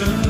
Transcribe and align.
sun. 0.00 0.29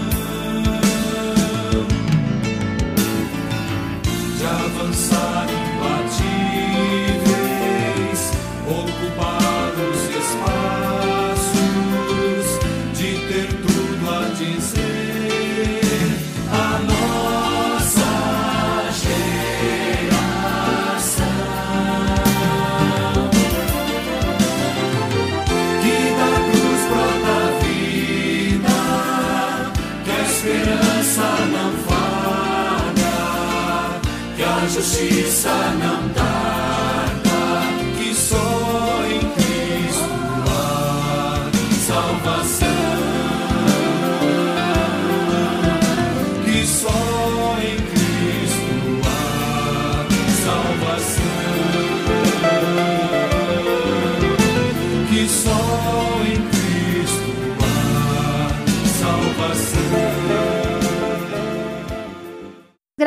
A 35.01 35.07
justiça 35.07 35.49
não 35.79 36.00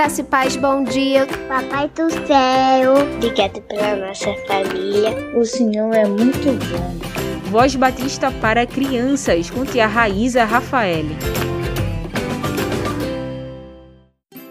Graça 0.04 0.20
e 0.20 0.24
paz, 0.26 0.56
bom 0.58 0.84
dia. 0.84 1.26
Papai 1.48 1.88
do 1.88 2.10
céu, 2.28 2.94
obrigado 3.16 3.62
pela 3.62 3.96
nossa 3.96 4.34
família. 4.46 5.16
O 5.34 5.46
Senhor 5.46 5.96
é 5.96 6.06
muito 6.06 6.52
bom. 6.68 7.50
Voz 7.50 7.74
Batista 7.78 8.30
para 8.30 8.68
crianças 8.68 9.50
com 9.50 9.64
tia 9.64 9.88
Raíza 9.88 10.44
Rafael. 10.44 11.06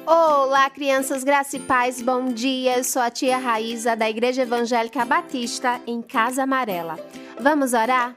Olá, 0.07 0.71
crianças, 0.71 1.23
graça 1.23 1.59
e 1.59 1.61
paz, 1.61 2.01
bom 2.01 2.33
dia. 2.33 2.79
Eu 2.79 2.85
sou 2.85 3.03
a 3.03 3.11
tia 3.11 3.37
Raíza 3.37 3.95
da 3.95 4.09
Igreja 4.09 4.45
Evangélica 4.45 5.05
Batista 5.05 5.79
em 5.87 6.01
Casa 6.01 6.45
Amarela. 6.45 6.99
Vamos 7.39 7.75
orar? 7.75 8.17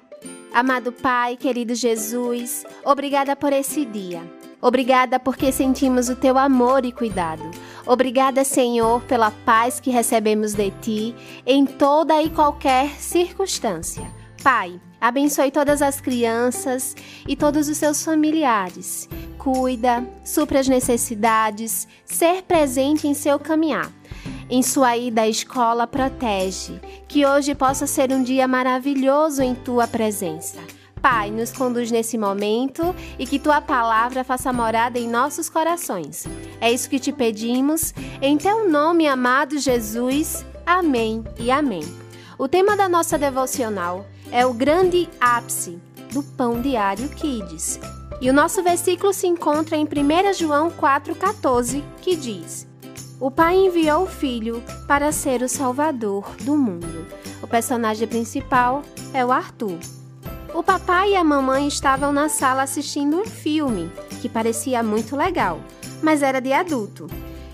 Amado 0.53 0.94
Pai, 0.94 1.35
querido 1.35 1.75
Jesus, 1.75 2.66
obrigada 2.85 3.35
por 3.35 3.52
esse 3.52 3.84
dia. 3.84 4.23
Obrigada 4.66 5.20
porque 5.20 5.52
sentimos 5.52 6.09
o 6.09 6.16
teu 6.16 6.40
amor 6.40 6.86
e 6.86 6.92
cuidado. 6.92 7.44
Obrigada, 7.86 8.44
Senhor, 8.44 9.00
pela 9.03 9.30
paz 9.30 9.80
que 9.80 9.92
recebemos 9.92 10.56
de 10.56 10.72
ti 10.81 11.16
em 11.46 11.68
toda 11.68 12.20
e 12.20 12.31
qualquer 12.31 12.90
circunstância. 13.00 14.12
Pai, 14.42 14.81
abençoe 15.00 15.52
todas 15.52 15.84
as 15.84 16.02
crianças 16.02 16.96
e 17.28 17.36
todos 17.36 17.70
os 17.70 17.78
seus 17.78 18.03
familiares. 18.03 19.08
Cuida, 19.38 20.03
supra 20.24 20.62
as 20.62 20.68
necessidades, 20.68 21.88
ser 22.03 22.42
presente 22.42 23.08
em 23.08 23.14
seu 23.14 23.38
caminhar. 23.38 23.92
Em 24.50 24.64
sua 24.64 24.97
ida 24.97 25.22
à 25.22 25.28
escola, 25.28 25.86
protege. 25.86 26.82
Que 27.08 27.24
hoje 27.24 27.53
possa 27.53 27.86
ser 27.86 28.12
um 28.12 28.24
dia 28.24 28.47
maravilhoso 28.47 29.44
em 29.44 29.53
tua 29.53 29.88
presença. 29.88 30.58
Pai, 31.06 31.30
nos 31.30 31.52
conduz 31.52 31.92
nesse 31.92 32.18
momento 32.18 32.96
e 33.20 33.28
que 33.28 33.38
tua 33.38 33.62
palavra 33.62 34.24
faça 34.24 34.52
morada 34.52 34.98
em 34.98 35.08
nossos 35.08 35.48
corações. 35.48 36.26
É 36.60 36.72
isso 36.72 36.90
que 36.90 36.98
te 36.98 37.12
pedimos, 37.12 37.94
em 38.20 38.36
teu 38.40 38.68
nome, 38.68 39.08
amado 39.08 39.60
Jesus. 39.60 40.44
Amém 40.66 41.24
e 41.38 41.52
amém. 41.52 41.84
O 42.40 42.48
tema 42.48 42.76
da 42.76 42.90
nossa 42.90 43.20
devocional 43.20 44.03
é 44.32 44.47
o 44.47 44.52
grande 44.52 45.08
ápice 45.22 45.78
do 46.12 46.24
Pão 46.24 46.59
Diário 46.59 47.08
Kids. 47.09 47.79
E 48.20 48.28
o 48.28 48.34
nosso 48.34 48.64
versículo 48.64 49.14
se 49.14 49.28
encontra 49.28 49.78
em 49.78 49.85
1 49.85 50.34
João 50.34 50.72
4,14, 50.72 51.84
que 52.02 52.16
diz: 52.16 52.68
O 53.20 53.29
Pai 53.29 53.56
enviou 53.56 54.06
o 54.06 54.09
Filho 54.09 54.64
para 54.88 55.12
ser 55.12 55.44
o 55.44 55.47
Salvador 55.47 56.35
do 56.41 56.58
mundo. 56.58 57.06
O 57.44 57.47
personagem 57.47 58.08
principal 58.08 58.82
é 59.14 59.24
o 59.24 59.32
Arthur. 59.32 59.78
O 60.55 60.63
papai 60.63 61.11
e 61.11 61.16
a 61.17 61.23
mamãe 61.23 61.67
estavam 61.67 62.13
na 62.13 62.29
sala 62.29 62.63
assistindo 62.63 63.19
um 63.19 63.25
filme 63.25 63.91
que 64.22 64.29
parecia 64.29 64.81
muito 64.81 65.13
legal, 65.13 65.59
mas 66.02 66.23
era 66.23 66.40
de 66.40 66.53
adulto. 66.53 67.07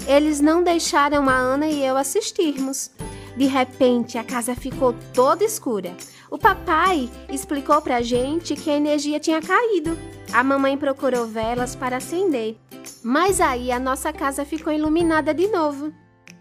Eles 0.05 0.39
não 0.39 0.61
deixaram 0.61 1.27
a 1.27 1.33
Ana 1.33 1.65
e 1.65 1.83
eu 1.83 1.97
assistirmos. 1.97 2.91
De 3.35 3.47
repente, 3.47 4.19
a 4.19 4.23
casa 4.23 4.53
ficou 4.53 4.93
toda 5.15 5.43
escura. 5.43 5.97
O 6.29 6.37
papai 6.37 7.09
explicou 7.27 7.81
pra 7.81 8.03
gente 8.03 8.53
que 8.53 8.69
a 8.69 8.77
energia 8.77 9.19
tinha 9.19 9.41
caído. 9.41 9.97
A 10.31 10.43
mamãe 10.43 10.77
procurou 10.77 11.25
velas 11.25 11.75
para 11.75 11.97
acender. 11.97 12.55
Mas 13.01 13.41
aí 13.41 13.71
a 13.71 13.79
nossa 13.79 14.13
casa 14.13 14.45
ficou 14.45 14.71
iluminada 14.71 15.33
de 15.33 15.47
novo. 15.47 15.91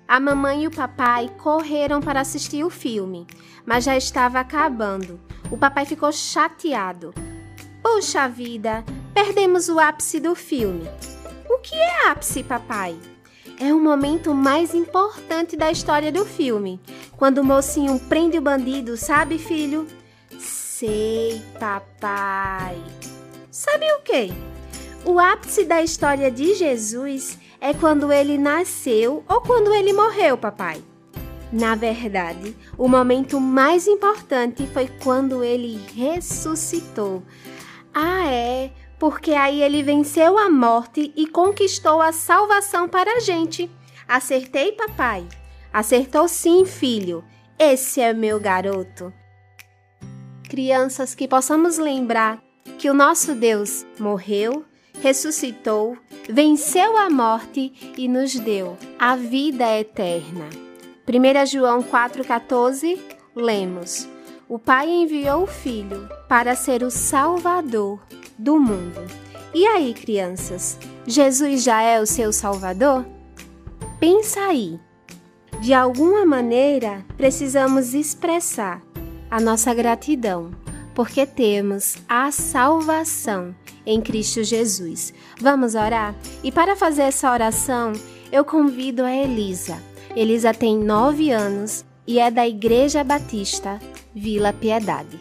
A 0.06 0.20
mamãe 0.20 0.64
e 0.64 0.66
o 0.66 0.70
papai 0.70 1.30
correram 1.38 2.02
para 2.02 2.20
assistir 2.20 2.64
o 2.64 2.68
filme, 2.68 3.26
mas 3.64 3.84
já 3.84 3.96
estava 3.96 4.40
acabando. 4.40 5.18
O 5.50 5.56
papai 5.56 5.84
ficou 5.84 6.12
chateado. 6.12 7.12
Puxa 7.82 8.28
vida, 8.28 8.84
perdemos 9.12 9.68
o 9.68 9.80
ápice 9.80 10.20
do 10.20 10.34
filme. 10.34 10.88
O 11.48 11.58
que 11.58 11.74
é 11.74 12.08
ápice, 12.08 12.42
papai? 12.42 12.96
É 13.58 13.74
o 13.74 13.80
momento 13.80 14.32
mais 14.32 14.74
importante 14.74 15.56
da 15.56 15.70
história 15.70 16.12
do 16.12 16.24
filme. 16.24 16.80
Quando 17.16 17.38
o 17.38 17.44
mocinho 17.44 17.98
prende 17.98 18.38
o 18.38 18.42
bandido, 18.42 18.96
sabe, 18.96 19.38
filho? 19.38 19.86
Sei, 20.38 21.42
papai. 21.58 22.80
Sabe 23.50 23.84
o 23.92 24.00
quê? 24.02 24.30
O 25.04 25.18
ápice 25.18 25.64
da 25.64 25.82
história 25.82 26.30
de 26.30 26.54
Jesus 26.54 27.38
é 27.60 27.74
quando 27.74 28.12
ele 28.12 28.38
nasceu 28.38 29.24
ou 29.28 29.40
quando 29.40 29.74
ele 29.74 29.92
morreu, 29.92 30.38
papai. 30.38 30.82
Na 31.52 31.74
verdade, 31.74 32.56
o 32.78 32.86
momento 32.86 33.40
mais 33.40 33.88
importante 33.88 34.66
foi 34.68 34.88
quando 35.02 35.42
ele 35.42 35.80
ressuscitou. 35.94 37.22
Ah, 37.92 38.26
é, 38.26 38.70
porque 38.98 39.32
aí 39.32 39.60
ele 39.62 39.82
venceu 39.82 40.38
a 40.38 40.48
morte 40.48 41.12
e 41.16 41.26
conquistou 41.26 42.00
a 42.00 42.12
salvação 42.12 42.88
para 42.88 43.16
a 43.16 43.20
gente. 43.20 43.68
Acertei, 44.06 44.72
papai? 44.72 45.26
Acertou 45.72 46.28
sim, 46.28 46.64
filho. 46.64 47.24
Esse 47.58 48.00
é 48.00 48.12
meu 48.12 48.38
garoto. 48.38 49.12
Crianças, 50.48 51.14
que 51.14 51.26
possamos 51.26 51.78
lembrar 51.78 52.42
que 52.78 52.88
o 52.88 52.94
nosso 52.94 53.34
Deus 53.34 53.84
morreu, 53.98 54.64
ressuscitou, 55.00 55.96
venceu 56.28 56.96
a 56.96 57.10
morte 57.10 57.72
e 57.96 58.08
nos 58.08 58.34
deu 58.38 58.76
a 58.98 59.16
vida 59.16 59.78
eterna. 59.78 60.69
1 61.08 61.46
João 61.46 61.82
4,14 61.82 62.98
lemos: 63.34 64.08
O 64.48 64.58
Pai 64.58 64.88
enviou 64.88 65.44
o 65.44 65.46
Filho 65.46 66.08
para 66.28 66.54
ser 66.54 66.82
o 66.82 66.90
Salvador 66.90 68.00
do 68.38 68.58
mundo. 68.58 69.00
E 69.52 69.66
aí, 69.66 69.92
crianças, 69.94 70.78
Jesus 71.06 71.64
já 71.64 71.82
é 71.82 72.00
o 72.00 72.06
seu 72.06 72.32
Salvador? 72.32 73.04
Pensa 73.98 74.40
aí. 74.40 74.78
De 75.60 75.74
alguma 75.74 76.24
maneira, 76.24 77.04
precisamos 77.16 77.92
expressar 77.92 78.80
a 79.30 79.40
nossa 79.40 79.74
gratidão, 79.74 80.52
porque 80.94 81.26
temos 81.26 81.96
a 82.08 82.30
salvação 82.30 83.54
em 83.84 84.00
Cristo 84.00 84.42
Jesus. 84.42 85.12
Vamos 85.40 85.74
orar? 85.74 86.14
E 86.42 86.52
para 86.52 86.76
fazer 86.76 87.02
essa 87.02 87.30
oração, 87.30 87.92
eu 88.32 88.44
convido 88.44 89.04
a 89.04 89.12
Elisa. 89.12 89.89
Elisa 90.16 90.52
tem 90.52 90.76
nove 90.76 91.30
anos 91.30 91.84
e 92.04 92.18
é 92.18 92.30
da 92.32 92.46
Igreja 92.46 93.04
Batista 93.04 93.78
Vila 94.12 94.52
Piedade. 94.52 95.20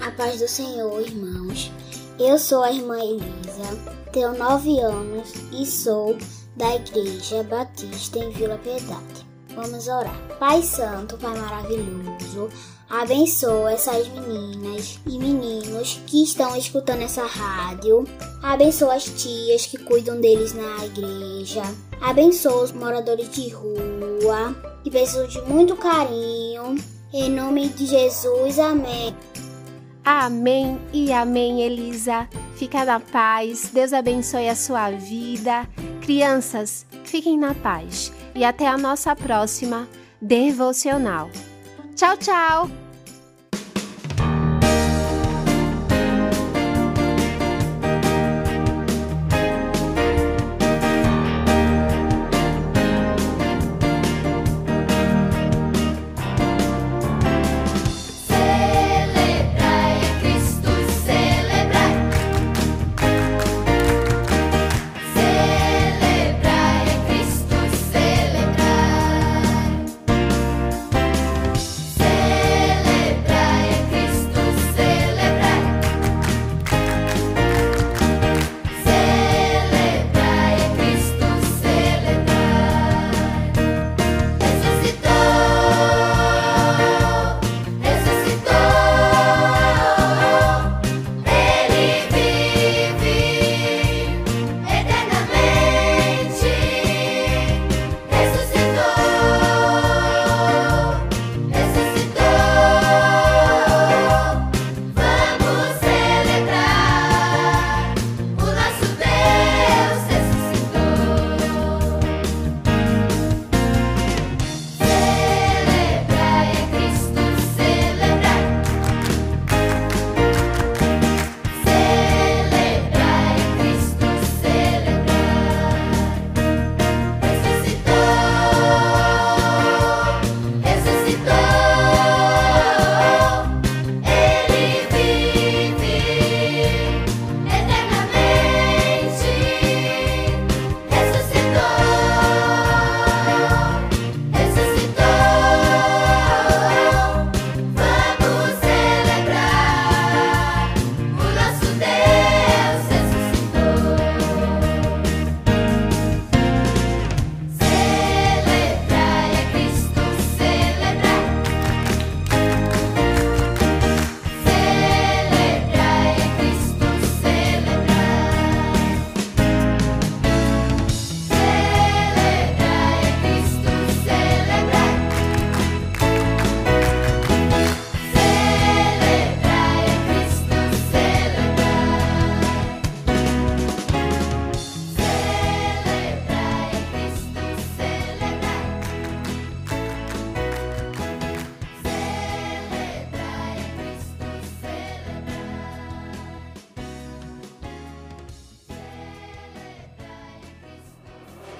A 0.00 0.10
paz 0.10 0.40
do 0.40 0.48
Senhor, 0.48 1.00
irmãos. 1.00 1.70
Eu 2.18 2.36
sou 2.38 2.64
a 2.64 2.72
irmã 2.72 2.98
Elisa, 2.98 3.78
tenho 4.12 4.36
nove 4.36 4.80
anos 4.80 5.32
e 5.52 5.64
sou 5.64 6.18
da 6.56 6.74
Igreja 6.74 7.44
Batista 7.44 8.18
em 8.18 8.30
Vila 8.30 8.58
Piedade. 8.58 9.24
Vamos 9.54 9.86
orar. 9.86 10.20
Pai 10.40 10.60
Santo, 10.60 11.16
Pai 11.16 11.38
maravilhoso, 11.38 12.48
abençoa 12.88 13.72
essas 13.72 14.08
meninas 14.08 14.98
e 15.06 15.18
meninos 15.18 16.00
que 16.06 16.22
estão 16.22 16.56
escutando 16.56 17.02
essa 17.02 17.26
rádio. 17.26 18.04
Abençoa 18.42 18.94
as 18.94 19.04
tias 19.04 19.66
que 19.66 19.78
cuidam 19.78 20.20
deles 20.20 20.54
na 20.54 20.84
igreja. 20.84 21.62
Abençoa 22.00 22.64
os 22.64 22.72
moradores 22.72 23.30
de 23.30 23.48
rua 23.50 24.56
que 24.82 24.90
precisam 24.90 25.26
de 25.26 25.40
muito 25.42 25.76
carinho. 25.76 26.76
Em 27.12 27.30
nome 27.30 27.68
de 27.68 27.86
Jesus, 27.86 28.58
amém. 28.58 29.14
Amém 30.04 30.80
e 30.92 31.12
amém, 31.12 31.62
Elisa. 31.62 32.28
Fica 32.56 32.84
na 32.84 32.98
paz. 32.98 33.70
Deus 33.72 33.92
abençoe 33.92 34.48
a 34.48 34.56
sua 34.56 34.90
vida. 34.90 35.68
Crianças, 36.00 36.86
fiquem 37.04 37.38
na 37.38 37.54
paz. 37.54 38.12
E 38.34 38.44
até 38.44 38.66
a 38.66 38.78
nossa 38.78 39.14
próxima 39.14 39.86
devocional. 40.20 41.30
Ciao, 41.98 42.16
ciao! 42.16 42.87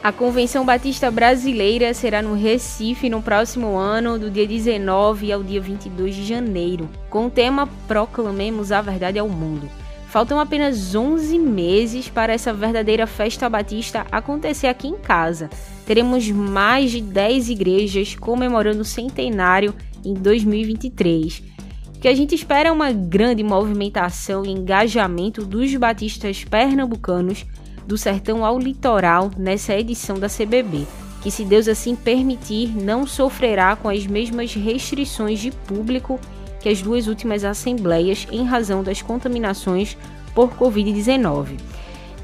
A 0.00 0.12
Convenção 0.12 0.64
Batista 0.64 1.10
Brasileira 1.10 1.92
será 1.92 2.22
no 2.22 2.34
Recife 2.34 3.10
no 3.10 3.20
próximo 3.20 3.76
ano, 3.76 4.16
do 4.16 4.30
dia 4.30 4.46
19 4.46 5.32
ao 5.32 5.42
dia 5.42 5.60
22 5.60 6.14
de 6.14 6.24
janeiro, 6.24 6.88
com 7.10 7.26
o 7.26 7.30
tema 7.30 7.68
Proclamemos 7.88 8.70
a 8.70 8.80
Verdade 8.80 9.18
ao 9.18 9.28
Mundo. 9.28 9.68
Faltam 10.08 10.38
apenas 10.38 10.94
11 10.94 11.36
meses 11.40 12.08
para 12.08 12.32
essa 12.32 12.52
verdadeira 12.52 13.08
festa 13.08 13.48
batista 13.48 14.06
acontecer 14.10 14.68
aqui 14.68 14.86
em 14.86 14.96
casa. 14.96 15.50
Teremos 15.84 16.30
mais 16.30 16.92
de 16.92 17.00
10 17.00 17.50
igrejas 17.50 18.14
comemorando 18.14 18.82
o 18.82 18.86
centenário 18.86 19.74
em 20.04 20.14
2023. 20.14 21.42
O 21.96 22.00
que 22.00 22.06
a 22.06 22.14
gente 22.14 22.36
espera 22.36 22.68
é 22.68 22.72
uma 22.72 22.92
grande 22.92 23.42
movimentação 23.42 24.46
e 24.46 24.50
engajamento 24.50 25.44
dos 25.44 25.74
batistas 25.74 26.44
pernambucanos 26.44 27.44
do 27.88 27.96
sertão 27.96 28.44
ao 28.44 28.58
litoral 28.58 29.30
nessa 29.36 29.74
edição 29.74 30.18
da 30.18 30.28
CBB, 30.28 30.86
que, 31.22 31.30
se 31.30 31.42
Deus 31.42 31.66
assim 31.66 31.96
permitir, 31.96 32.76
não 32.76 33.06
sofrerá 33.06 33.74
com 33.74 33.88
as 33.88 34.06
mesmas 34.06 34.52
restrições 34.54 35.40
de 35.40 35.50
público 35.50 36.20
que 36.60 36.68
as 36.68 36.82
duas 36.82 37.06
últimas 37.06 37.44
assembleias 37.44 38.26
em 38.30 38.44
razão 38.44 38.82
das 38.82 39.00
contaminações 39.00 39.96
por 40.34 40.50
Covid-19. 40.50 41.58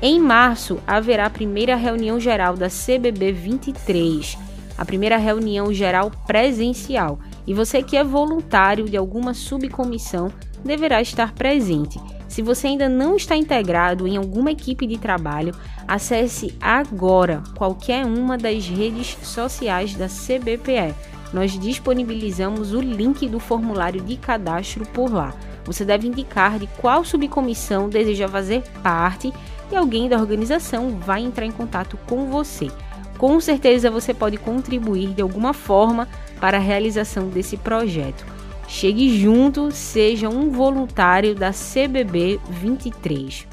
Em 0.02 0.20
março, 0.20 0.78
haverá 0.86 1.26
a 1.26 1.30
primeira 1.30 1.76
reunião 1.76 2.20
geral 2.20 2.56
da 2.56 2.68
CBB 2.68 3.32
23, 3.32 4.36
a 4.76 4.84
primeira 4.84 5.16
reunião 5.16 5.72
geral 5.72 6.12
presencial, 6.26 7.18
e 7.46 7.54
você 7.54 7.82
que 7.82 7.96
é 7.96 8.04
voluntário 8.04 8.84
de 8.84 8.98
alguma 8.98 9.32
subcomissão 9.32 10.30
deverá 10.62 11.00
estar 11.00 11.32
presente. 11.32 11.98
Se 12.34 12.42
você 12.42 12.66
ainda 12.66 12.88
não 12.88 13.14
está 13.14 13.36
integrado 13.36 14.08
em 14.08 14.16
alguma 14.16 14.50
equipe 14.50 14.88
de 14.88 14.98
trabalho, 14.98 15.54
acesse 15.86 16.52
agora 16.60 17.44
qualquer 17.54 18.04
uma 18.04 18.36
das 18.36 18.66
redes 18.66 19.16
sociais 19.22 19.94
da 19.94 20.08
CBPE 20.08 20.96
nós 21.32 21.56
disponibilizamos 21.56 22.72
o 22.72 22.80
link 22.80 23.28
do 23.28 23.38
formulário 23.38 24.00
de 24.00 24.16
cadastro 24.16 24.84
por 24.86 25.12
lá. 25.12 25.32
Você 25.64 25.84
deve 25.84 26.08
indicar 26.08 26.58
de 26.58 26.66
qual 26.78 27.04
subcomissão 27.04 27.88
deseja 27.88 28.26
fazer 28.26 28.64
parte 28.82 29.32
e 29.70 29.76
alguém 29.76 30.08
da 30.08 30.18
organização 30.18 30.98
vai 30.98 31.22
entrar 31.22 31.46
em 31.46 31.52
contato 31.52 31.96
com 32.08 32.32
você. 32.32 32.68
Com 33.16 33.38
certeza 33.38 33.92
você 33.92 34.12
pode 34.12 34.38
contribuir 34.38 35.14
de 35.14 35.22
alguma 35.22 35.52
forma 35.52 36.08
para 36.40 36.56
a 36.56 36.60
realização 36.60 37.28
desse 37.28 37.56
projeto. 37.56 38.26
Chegue 38.66 39.18
junto, 39.18 39.70
seja 39.70 40.28
um 40.28 40.50
voluntário 40.50 41.34
da 41.34 41.50
CBB 41.50 42.40
23. 42.48 43.46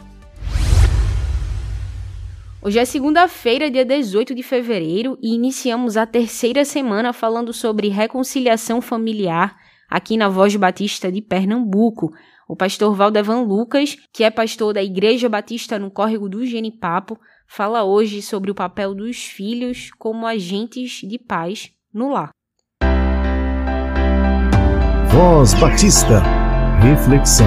Hoje 2.61 2.79
é 2.79 2.85
segunda-feira, 2.85 3.69
dia 3.69 3.83
18 3.83 4.33
de 4.33 4.41
fevereiro, 4.41 5.17
e 5.21 5.33
iniciamos 5.33 5.97
a 5.97 6.05
terceira 6.05 6.63
semana 6.63 7.11
falando 7.11 7.51
sobre 7.51 7.89
reconciliação 7.89 8.81
familiar 8.81 9.55
aqui 9.89 10.15
na 10.15 10.29
Voz 10.29 10.55
Batista 10.55 11.11
de 11.11 11.21
Pernambuco. 11.21 12.13
O 12.47 12.55
pastor 12.55 12.95
Valdevan 12.95 13.41
Lucas, 13.41 13.97
que 14.13 14.23
é 14.23 14.29
pastor 14.29 14.73
da 14.73 14.83
Igreja 14.83 15.27
Batista 15.27 15.77
no 15.77 15.91
Córrego 15.91 16.29
do 16.29 16.45
Genipapo, 16.45 17.19
fala 17.47 17.83
hoje 17.83 18.21
sobre 18.21 18.49
o 18.49 18.55
papel 18.55 18.95
dos 18.95 19.25
filhos 19.25 19.91
como 19.97 20.25
agentes 20.25 21.01
de 21.03 21.19
paz 21.19 21.71
no 21.93 22.09
lar. 22.13 22.31
Voz 25.23 25.53
Batista. 25.53 26.23
Reflexão. 26.81 27.45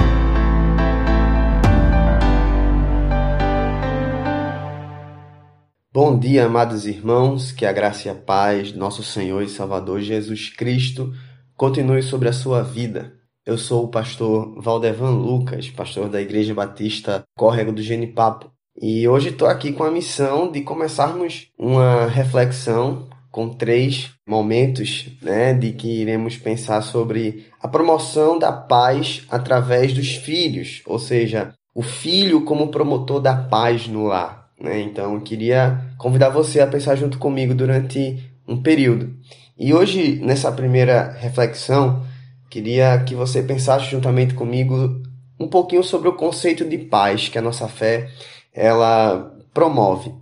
Bom 5.91 6.17
dia, 6.17 6.45
amados 6.45 6.87
irmãos, 6.87 7.51
que 7.51 7.65
a 7.65 7.73
graça 7.73 8.07
e 8.07 8.11
a 8.11 8.15
paz, 8.15 8.71
nosso 8.71 9.03
Senhor 9.03 9.43
e 9.43 9.49
Salvador 9.49 9.99
Jesus 9.99 10.47
Cristo, 10.47 11.11
continue 11.57 12.01
sobre 12.01 12.29
a 12.29 12.33
sua 12.33 12.63
vida. 12.63 13.11
Eu 13.45 13.57
sou 13.57 13.83
o 13.83 13.89
pastor 13.89 14.55
Valdevan 14.61 15.11
Lucas, 15.11 15.69
pastor 15.69 16.07
da 16.07 16.21
Igreja 16.21 16.53
Batista 16.53 17.25
Córrego 17.35 17.73
do 17.73 17.81
Genipapo, 17.81 18.49
e 18.81 19.05
hoje 19.05 19.31
estou 19.31 19.49
aqui 19.49 19.73
com 19.73 19.83
a 19.83 19.91
missão 19.91 20.49
de 20.49 20.61
começarmos 20.61 21.49
uma 21.59 22.05
reflexão 22.07 23.09
com 23.35 23.49
três 23.49 24.11
momentos, 24.25 25.09
né, 25.21 25.53
de 25.53 25.73
que 25.73 25.89
iremos 25.89 26.37
pensar 26.37 26.81
sobre 26.81 27.47
a 27.65 27.67
promoção 27.67 28.37
da 28.37 28.51
paz 28.51 29.23
através 29.27 29.91
dos 29.91 30.17
filhos, 30.17 30.83
ou 30.85 30.99
seja, 30.99 31.51
o 31.73 31.81
filho 31.81 32.45
como 32.45 32.67
promotor 32.67 33.19
da 33.19 33.35
paz 33.35 33.87
no 33.87 34.03
lar. 34.03 34.51
Né? 34.61 34.81
Então, 34.81 35.15
eu 35.15 35.21
queria 35.21 35.83
convidar 35.97 36.29
você 36.29 36.59
a 36.59 36.67
pensar 36.67 36.95
junto 36.95 37.17
comigo 37.17 37.55
durante 37.55 38.23
um 38.47 38.61
período. 38.61 39.17
E 39.57 39.73
hoje, 39.73 40.19
nessa 40.21 40.51
primeira 40.51 41.11
reflexão, 41.13 42.05
queria 42.51 42.99
que 42.99 43.15
você 43.15 43.41
pensasse 43.41 43.89
juntamente 43.89 44.35
comigo 44.35 45.01
um 45.39 45.47
pouquinho 45.47 45.83
sobre 45.83 46.07
o 46.07 46.13
conceito 46.13 46.63
de 46.65 46.77
paz 46.77 47.29
que 47.29 47.39
a 47.39 47.41
nossa 47.41 47.67
fé 47.67 48.11
ela 48.53 49.35
promove. 49.51 50.13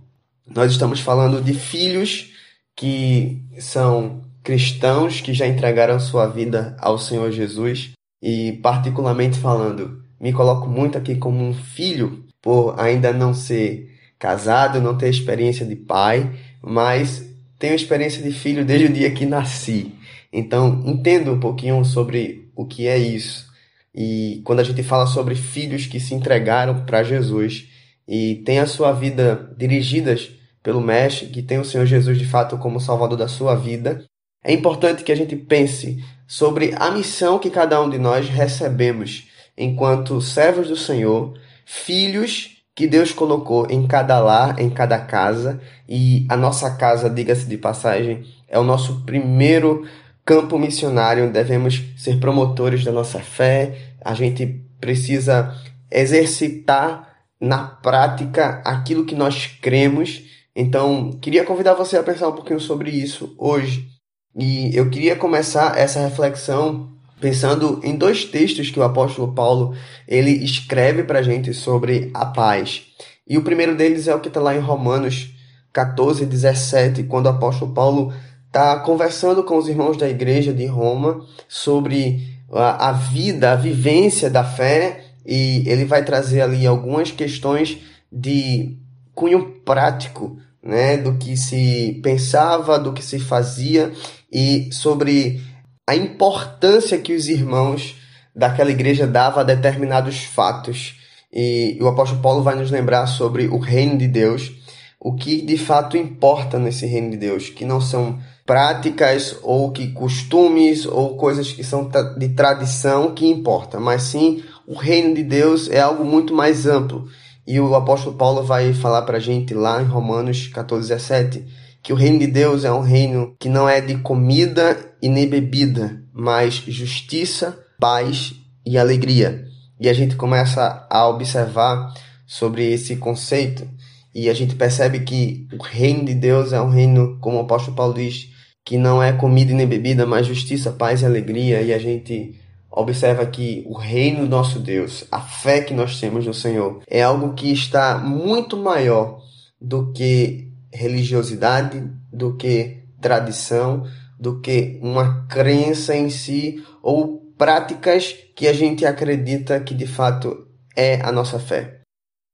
Nós 0.46 0.72
estamos 0.72 0.98
falando 0.98 1.42
de 1.42 1.52
filhos 1.52 2.32
que 2.74 3.42
são 3.58 4.22
cristãos 4.44 5.22
que 5.22 5.32
já 5.32 5.46
entregaram 5.46 5.98
sua 5.98 6.26
vida 6.26 6.76
ao 6.78 6.98
Senhor 6.98 7.32
Jesus 7.32 7.92
e 8.22 8.52
particularmente 8.62 9.38
falando, 9.38 10.02
me 10.20 10.32
coloco 10.32 10.68
muito 10.68 10.98
aqui 10.98 11.16
como 11.16 11.42
um 11.42 11.54
filho 11.54 12.24
por 12.42 12.78
ainda 12.78 13.10
não 13.10 13.32
ser 13.32 13.90
casado, 14.18 14.80
não 14.80 14.96
tenho 14.96 15.10
experiência 15.10 15.64
de 15.64 15.74
pai, 15.74 16.30
mas 16.62 17.24
tenho 17.58 17.74
experiência 17.74 18.22
de 18.22 18.30
filho 18.30 18.64
desde 18.64 18.86
o 18.86 18.92
dia 18.92 19.10
que 19.10 19.24
nasci. 19.24 19.94
Então, 20.30 20.82
entendo 20.84 21.32
um 21.32 21.40
pouquinho 21.40 21.82
sobre 21.84 22.50
o 22.54 22.66
que 22.66 22.86
é 22.86 22.98
isso. 22.98 23.46
E 23.94 24.42
quando 24.44 24.60
a 24.60 24.64
gente 24.64 24.82
fala 24.82 25.06
sobre 25.06 25.34
filhos 25.34 25.86
que 25.86 25.98
se 25.98 26.14
entregaram 26.14 26.84
para 26.84 27.02
Jesus 27.02 27.68
e 28.06 28.42
têm 28.44 28.58
a 28.58 28.66
sua 28.66 28.92
vida 28.92 29.54
dirigidas 29.56 30.30
pelo 30.62 30.80
Mestre, 30.80 31.28
que 31.28 31.42
tem 31.42 31.58
o 31.58 31.64
Senhor 31.64 31.86
Jesus 31.86 32.18
de 32.18 32.26
fato 32.26 32.58
como 32.58 32.80
salvador 32.80 33.16
da 33.16 33.28
sua 33.28 33.54
vida, 33.54 34.04
é 34.44 34.52
importante 34.52 35.02
que 35.02 35.10
a 35.10 35.16
gente 35.16 35.34
pense 35.34 36.04
sobre 36.26 36.74
a 36.76 36.90
missão 36.90 37.38
que 37.38 37.50
cada 37.50 37.80
um 37.82 37.88
de 37.88 37.98
nós 37.98 38.28
recebemos 38.28 39.28
enquanto 39.56 40.20
servos 40.20 40.68
do 40.68 40.76
Senhor, 40.76 41.34
filhos 41.64 42.62
que 42.74 42.86
Deus 42.86 43.12
colocou 43.12 43.70
em 43.70 43.86
cada 43.86 44.18
lar, 44.18 44.58
em 44.58 44.68
cada 44.68 44.98
casa, 44.98 45.60
e 45.88 46.26
a 46.28 46.36
nossa 46.36 46.74
casa, 46.74 47.08
diga-se 47.08 47.46
de 47.46 47.56
passagem, 47.56 48.24
é 48.48 48.58
o 48.58 48.64
nosso 48.64 49.04
primeiro 49.04 49.86
campo 50.24 50.58
missionário, 50.58 51.32
devemos 51.32 51.82
ser 51.96 52.18
promotores 52.18 52.84
da 52.84 52.90
nossa 52.90 53.20
fé, 53.20 53.94
a 54.04 54.12
gente 54.12 54.60
precisa 54.80 55.54
exercitar 55.90 57.14
na 57.40 57.64
prática 57.64 58.60
aquilo 58.64 59.04
que 59.04 59.14
nós 59.14 59.46
cremos. 59.46 60.22
Então, 60.56 61.12
queria 61.12 61.44
convidar 61.44 61.74
você 61.74 61.96
a 61.96 62.02
pensar 62.02 62.28
um 62.28 62.32
pouquinho 62.32 62.60
sobre 62.60 62.90
isso 62.90 63.34
hoje. 63.38 63.93
E 64.36 64.76
eu 64.76 64.90
queria 64.90 65.14
começar 65.14 65.78
essa 65.78 66.00
reflexão 66.00 66.88
pensando 67.20 67.80
em 67.82 67.96
dois 67.96 68.24
textos 68.24 68.68
que 68.68 68.78
o 68.78 68.82
apóstolo 68.82 69.32
Paulo 69.32 69.74
ele 70.06 70.30
escreve 70.44 71.04
para 71.04 71.20
a 71.20 71.22
gente 71.22 71.54
sobre 71.54 72.10
a 72.12 72.26
paz. 72.26 72.82
E 73.26 73.38
o 73.38 73.42
primeiro 73.42 73.76
deles 73.76 74.08
é 74.08 74.14
o 74.14 74.20
que 74.20 74.28
está 74.28 74.40
lá 74.40 74.54
em 74.54 74.60
Romanos 74.60 75.30
14, 75.72 76.26
17, 76.26 77.04
quando 77.04 77.26
o 77.26 77.30
apóstolo 77.30 77.72
Paulo 77.72 78.12
está 78.46 78.78
conversando 78.80 79.42
com 79.42 79.56
os 79.56 79.68
irmãos 79.68 79.96
da 79.96 80.08
igreja 80.08 80.52
de 80.52 80.66
Roma 80.66 81.24
sobre 81.48 82.38
a, 82.52 82.90
a 82.90 82.92
vida, 82.92 83.52
a 83.52 83.56
vivência 83.56 84.28
da 84.28 84.44
fé, 84.44 85.04
e 85.24 85.64
ele 85.66 85.84
vai 85.84 86.04
trazer 86.04 86.42
ali 86.42 86.66
algumas 86.66 87.10
questões 87.10 87.78
de 88.12 88.76
cunho 89.14 89.60
prático, 89.64 90.38
né, 90.62 90.96
do 90.96 91.14
que 91.16 91.36
se 91.36 92.00
pensava, 92.02 92.78
do 92.78 92.92
que 92.92 93.04
se 93.04 93.18
fazia 93.18 93.92
e 94.34 94.68
sobre 94.72 95.40
a 95.86 95.94
importância 95.94 96.98
que 96.98 97.14
os 97.14 97.28
irmãos 97.28 97.94
daquela 98.34 98.72
igreja 98.72 99.06
davam 99.06 99.40
a 99.40 99.44
determinados 99.44 100.24
fatos. 100.24 100.96
E 101.32 101.78
o 101.80 101.86
apóstolo 101.86 102.20
Paulo 102.20 102.42
vai 102.42 102.56
nos 102.56 102.70
lembrar 102.70 103.06
sobre 103.06 103.46
o 103.46 103.58
reino 103.58 103.96
de 103.96 104.08
Deus, 104.08 104.52
o 104.98 105.14
que 105.14 105.40
de 105.40 105.56
fato 105.56 105.96
importa 105.96 106.58
nesse 106.58 106.84
reino 106.84 107.12
de 107.12 107.16
Deus, 107.16 107.48
que 107.48 107.64
não 107.64 107.80
são 107.80 108.18
práticas 108.44 109.38
ou 109.42 109.70
que 109.70 109.92
costumes 109.92 110.84
ou 110.84 111.16
coisas 111.16 111.52
que 111.52 111.62
são 111.62 111.88
de 112.18 112.28
tradição 112.30 113.14
que 113.14 113.26
importa, 113.26 113.78
mas 113.78 114.02
sim 114.02 114.42
o 114.66 114.74
reino 114.74 115.14
de 115.14 115.22
Deus 115.22 115.70
é 115.70 115.80
algo 115.80 116.04
muito 116.04 116.34
mais 116.34 116.66
amplo. 116.66 117.06
E 117.46 117.60
o 117.60 117.74
apóstolo 117.74 118.16
Paulo 118.16 118.42
vai 118.42 118.72
falar 118.72 119.02
para 119.02 119.18
a 119.18 119.20
gente 119.20 119.54
lá 119.54 119.80
em 119.80 119.84
Romanos 119.84 120.48
14, 120.48 120.88
17 120.88 121.44
que 121.84 121.92
o 121.92 121.96
reino 121.96 122.18
de 122.18 122.26
Deus 122.26 122.64
é 122.64 122.72
um 122.72 122.80
reino 122.80 123.36
que 123.38 123.46
não 123.46 123.68
é 123.68 123.78
de 123.78 123.98
comida 123.98 124.74
e 125.02 125.08
nem 125.10 125.28
bebida, 125.28 126.02
mas 126.14 126.54
justiça, 126.54 127.58
paz 127.78 128.32
e 128.64 128.78
alegria. 128.78 129.44
E 129.78 129.90
a 129.90 129.92
gente 129.92 130.16
começa 130.16 130.86
a 130.88 131.06
observar 131.06 131.92
sobre 132.26 132.72
esse 132.72 132.96
conceito 132.96 133.68
E 134.14 134.30
a 134.30 134.34
gente 134.34 134.54
percebe 134.54 135.00
que 135.00 135.46
o 135.52 135.62
reino 135.62 136.04
de 136.04 136.14
Deus 136.14 136.52
é 136.52 136.60
um 136.60 136.70
reino, 136.70 137.18
como 137.20 137.36
o 137.36 137.40
apóstolo 137.40 137.76
Paulo 137.76 137.94
diz, 137.94 138.28
que 138.64 138.78
não 138.78 139.02
é 139.02 139.12
comida 139.12 139.50
e 139.50 139.54
nem 139.54 139.66
bebida, 139.66 140.06
mas 140.06 140.26
justiça, 140.26 140.72
paz 140.72 141.02
e 141.02 141.04
alegria. 141.04 141.60
E 141.60 141.74
a 141.74 141.78
gente 141.78 142.40
observa 142.70 143.26
que 143.26 143.62
o 143.66 143.76
reino 143.76 144.20
do 144.20 144.28
nosso 144.28 144.60
Deus, 144.60 145.04
a 145.10 145.20
fé 145.20 145.60
que 145.60 145.74
nós 145.74 146.00
temos 146.00 146.24
no 146.24 146.32
Senhor, 146.32 146.80
é 146.88 147.02
algo 147.02 147.34
que 147.34 147.52
está 147.52 147.98
muito 147.98 148.56
maior 148.56 149.20
do 149.60 149.92
que 149.92 150.53
religiosidade, 150.74 151.82
do 152.12 152.36
que 152.36 152.82
tradição, 153.00 153.84
do 154.18 154.40
que 154.40 154.78
uma 154.82 155.26
crença 155.26 155.94
em 155.96 156.10
si 156.10 156.62
ou 156.82 157.20
práticas 157.36 158.14
que 158.34 158.46
a 158.46 158.52
gente 158.52 158.86
acredita 158.86 159.60
que 159.60 159.74
de 159.74 159.86
fato 159.86 160.46
é 160.76 161.00
a 161.02 161.12
nossa 161.12 161.38
fé. 161.38 161.80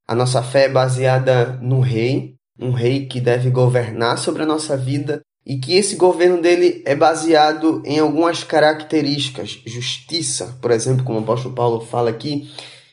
A 0.06 0.14
nossa 0.14 0.42
fé 0.42 0.64
é 0.64 0.68
baseada 0.68 1.58
no 1.62 1.80
rei, 1.80 2.34
um 2.58 2.72
rei 2.72 3.06
que 3.06 3.20
deve 3.20 3.50
governar 3.50 4.18
sobre 4.18 4.42
a 4.42 4.46
nossa 4.46 4.76
vida 4.76 5.20
e 5.46 5.58
que 5.58 5.74
esse 5.74 5.96
governo 5.96 6.40
dele 6.40 6.82
é 6.84 6.94
baseado 6.94 7.82
em 7.84 7.98
algumas 7.98 8.44
características, 8.44 9.62
justiça, 9.66 10.58
por 10.60 10.70
exemplo, 10.70 11.04
como 11.04 11.18
o 11.18 11.22
apóstolo 11.22 11.54
Paulo 11.54 11.80
fala 11.80 12.10
aqui, 12.10 12.50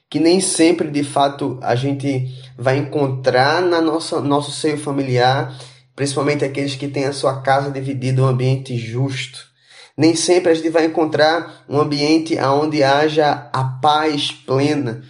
que 0.09 0.19
nem 0.19 0.39
sempre 0.39 0.89
de 0.89 1.03
fato 1.03 1.59
a 1.61 1.75
gente 1.75 2.27
vai 2.57 2.77
encontrar 2.77 3.61
na 3.61 3.81
nossa 3.81 4.21
nosso 4.21 4.51
seio 4.51 4.77
familiar, 4.77 5.57
principalmente 5.95 6.45
aqueles 6.45 6.75
que 6.75 6.87
têm 6.87 7.05
a 7.05 7.13
sua 7.13 7.41
casa 7.41 7.71
dividida 7.71 8.21
um 8.21 8.27
ambiente 8.27 8.77
justo. 8.77 9.47
Nem 9.97 10.15
sempre 10.15 10.51
a 10.51 10.53
gente 10.53 10.69
vai 10.69 10.85
encontrar 10.85 11.65
um 11.67 11.79
ambiente 11.79 12.37
onde 12.39 12.83
haja 12.83 13.49
a 13.51 13.63
paz 13.63 14.31
plena. 14.31 15.03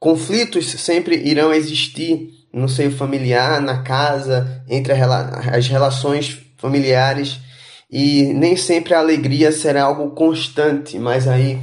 Conflitos 0.00 0.66
sempre 0.66 1.16
irão 1.16 1.54
existir 1.54 2.30
no 2.52 2.68
seio 2.68 2.90
familiar, 2.90 3.60
na 3.60 3.82
casa, 3.82 4.62
entre 4.68 4.92
as 4.92 5.68
relações 5.68 6.38
familiares, 6.56 7.38
e 7.90 8.24
nem 8.32 8.56
sempre 8.56 8.94
a 8.94 8.98
alegria 8.98 9.52
será 9.52 9.84
algo 9.84 10.10
constante, 10.10 10.98
mas 10.98 11.28
aí 11.28 11.60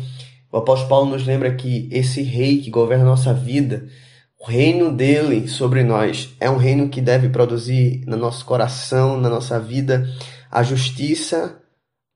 o 0.54 0.58
apóstolo 0.58 0.88
Paulo 0.88 1.10
nos 1.10 1.26
lembra 1.26 1.56
que 1.56 1.90
esse 1.92 2.22
rei 2.22 2.62
que 2.62 2.70
governa 2.70 3.04
a 3.04 3.08
nossa 3.08 3.34
vida, 3.34 3.88
o 4.40 4.46
reino 4.46 4.96
dele 4.96 5.48
sobre 5.48 5.84
nós, 5.84 6.30
é 6.40 6.48
um 6.48 6.58
reino 6.58 6.90
que 6.90 7.02
deve 7.02 7.28
produzir 7.28 8.04
no 8.06 8.16
nosso 8.16 8.46
coração, 8.46 9.20
na 9.20 9.32
nossa 9.32 9.60
vida, 9.60 10.08
a 10.52 10.62
justiça, 10.62 11.60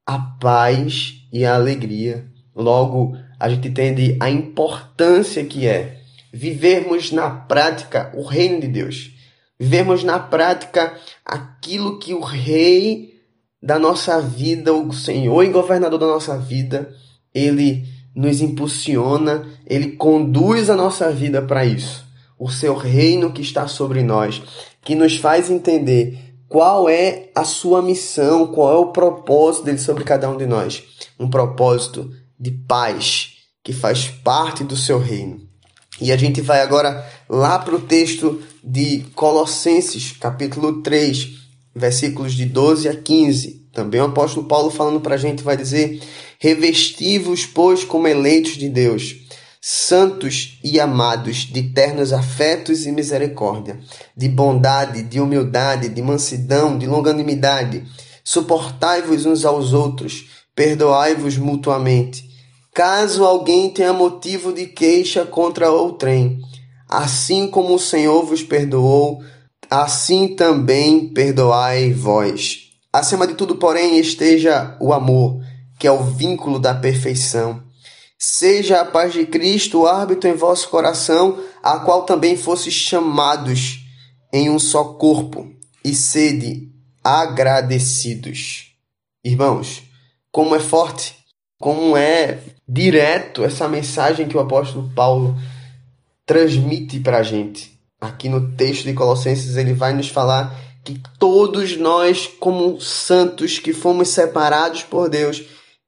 a 0.05 0.19
paz 0.19 1.15
e 1.33 1.43
a 1.43 1.55
alegria. 1.55 2.27
Logo, 2.55 3.17
a 3.39 3.49
gente 3.49 3.69
entende 3.69 4.15
a 4.19 4.29
importância 4.29 5.43
que 5.43 5.65
é 5.65 5.99
vivermos 6.31 7.11
na 7.11 7.31
prática 7.31 8.11
o 8.13 8.21
reino 8.21 8.61
de 8.61 8.67
Deus. 8.67 9.15
Vivermos 9.59 10.03
na 10.03 10.19
prática 10.19 10.95
aquilo 11.25 11.97
que 11.97 12.13
o 12.13 12.21
rei 12.21 13.15
da 13.59 13.79
nossa 13.79 14.21
vida, 14.21 14.71
o 14.75 14.93
Senhor 14.93 15.43
e 15.43 15.49
governador 15.49 15.97
da 15.97 16.05
nossa 16.05 16.37
vida, 16.37 16.93
ele 17.33 17.97
nos 18.17 18.41
impulsiona, 18.41 19.45
ele 19.63 19.91
conduz 19.91 20.71
a 20.71 20.75
nossa 20.75 21.11
vida 21.11 21.39
para 21.39 21.63
isso. 21.63 22.03
O 22.39 22.49
seu 22.49 22.75
reino 22.75 23.31
que 23.31 23.43
está 23.43 23.67
sobre 23.67 24.01
nós, 24.01 24.41
que 24.83 24.95
nos 24.95 25.17
faz 25.17 25.51
entender 25.51 26.17
qual 26.49 26.89
é 26.89 27.29
a 27.35 27.43
sua 27.43 27.79
missão, 27.79 28.47
qual 28.47 28.73
é 28.73 28.77
o 28.77 28.91
propósito 28.91 29.65
dele 29.65 29.77
sobre 29.77 30.03
cada 30.03 30.27
um 30.31 30.35
de 30.35 30.47
nós. 30.47 30.83
Um 31.19 31.29
propósito 31.29 32.11
de 32.39 32.49
paz 32.49 33.33
que 33.63 33.71
faz 33.71 34.07
parte 34.07 34.63
do 34.63 34.75
seu 34.75 34.97
reino. 34.97 35.39
E 36.01 36.11
a 36.11 36.17
gente 36.17 36.41
vai 36.41 36.61
agora 36.61 37.07
lá 37.29 37.59
para 37.59 37.75
o 37.75 37.81
texto 37.81 38.41
de 38.63 39.05
Colossenses, 39.13 40.13
capítulo 40.13 40.81
3, 40.81 41.46
versículos 41.77 42.33
de 42.33 42.45
12 42.45 42.89
a 42.89 42.95
15. 42.95 43.67
Também 43.71 44.01
o 44.01 44.05
apóstolo 44.05 44.47
Paulo 44.47 44.69
falando 44.69 44.99
para 44.99 45.15
a 45.15 45.19
gente 45.19 45.43
vai 45.43 45.55
dizer: 45.55 46.01
Revestivos, 46.39 47.45
pois, 47.45 47.83
como 47.83 48.07
eleitos 48.07 48.57
de 48.57 48.69
Deus, 48.69 49.15
santos 49.61 50.59
e 50.63 50.79
amados, 50.79 51.37
de 51.37 51.63
ternos 51.73 52.13
afetos 52.13 52.85
e 52.85 52.91
misericórdia, 52.91 53.79
de 54.15 54.27
bondade, 54.27 55.03
de 55.03 55.19
humildade, 55.19 55.89
de 55.89 56.01
mansidão, 56.01 56.77
de 56.77 56.87
longanimidade. 56.87 57.83
Suportai-vos 58.23 59.25
uns 59.25 59.45
aos 59.45 59.73
outros, 59.73 60.25
perdoai-vos 60.55 61.37
mutuamente. 61.37 62.27
Caso 62.73 63.25
alguém 63.25 63.69
tenha 63.69 63.93
motivo 63.93 64.53
de 64.53 64.67
queixa 64.67 65.25
contra 65.25 65.71
outrem, 65.71 66.39
assim 66.87 67.47
como 67.47 67.73
o 67.73 67.79
Senhor 67.79 68.23
vos 68.25 68.43
perdoou, 68.43 69.21
assim 69.69 70.35
também 70.35 71.09
perdoai 71.09 71.93
vós. 71.93 72.71
Acima 72.91 73.27
de 73.27 73.35
tudo, 73.35 73.55
porém, 73.55 73.99
esteja 73.99 74.77
o 74.79 74.93
amor 74.93 75.41
que 75.77 75.87
é 75.87 75.91
o 75.91 76.03
vínculo 76.03 76.59
da 76.59 76.73
perfeição. 76.73 77.63
Seja 78.17 78.81
a 78.81 78.85
paz 78.85 79.13
de 79.13 79.25
Cristo 79.25 79.81
o 79.81 79.87
árbitro 79.87 80.29
em 80.29 80.33
vosso 80.33 80.69
coração, 80.69 81.37
a 81.61 81.79
qual 81.79 82.03
também 82.03 82.35
fostes 82.35 82.73
chamados 82.73 83.85
em 84.33 84.49
um 84.49 84.57
só 84.57 84.83
corpo, 84.83 85.53
e 85.83 85.93
sede 85.93 86.71
agradecidos. 87.03 88.73
Irmãos, 89.23 89.83
como 90.31 90.55
é 90.55 90.59
forte, 90.59 91.15
como 91.59 91.95
é 91.95 92.39
direto 92.67 93.43
essa 93.43 93.67
mensagem 93.67 94.27
que 94.27 94.35
o 94.35 94.39
apóstolo 94.39 94.91
Paulo 94.93 95.37
transmite 96.25 96.99
para 96.99 97.19
a 97.19 97.23
gente. 97.23 97.76
Aqui 97.99 98.29
no 98.29 98.51
texto 98.51 98.83
de 98.83 98.93
Colossenses 98.93 99.57
ele 99.57 99.73
vai 99.73 99.93
nos 99.93 100.09
falar 100.09 100.55
que 100.83 101.01
todos 101.19 101.75
nós, 101.75 102.29
como 102.39 102.79
santos 102.79 103.59
que 103.59 103.73
fomos 103.73 104.09
separados 104.09 104.83
por 104.83 105.09
Deus, 105.09 105.43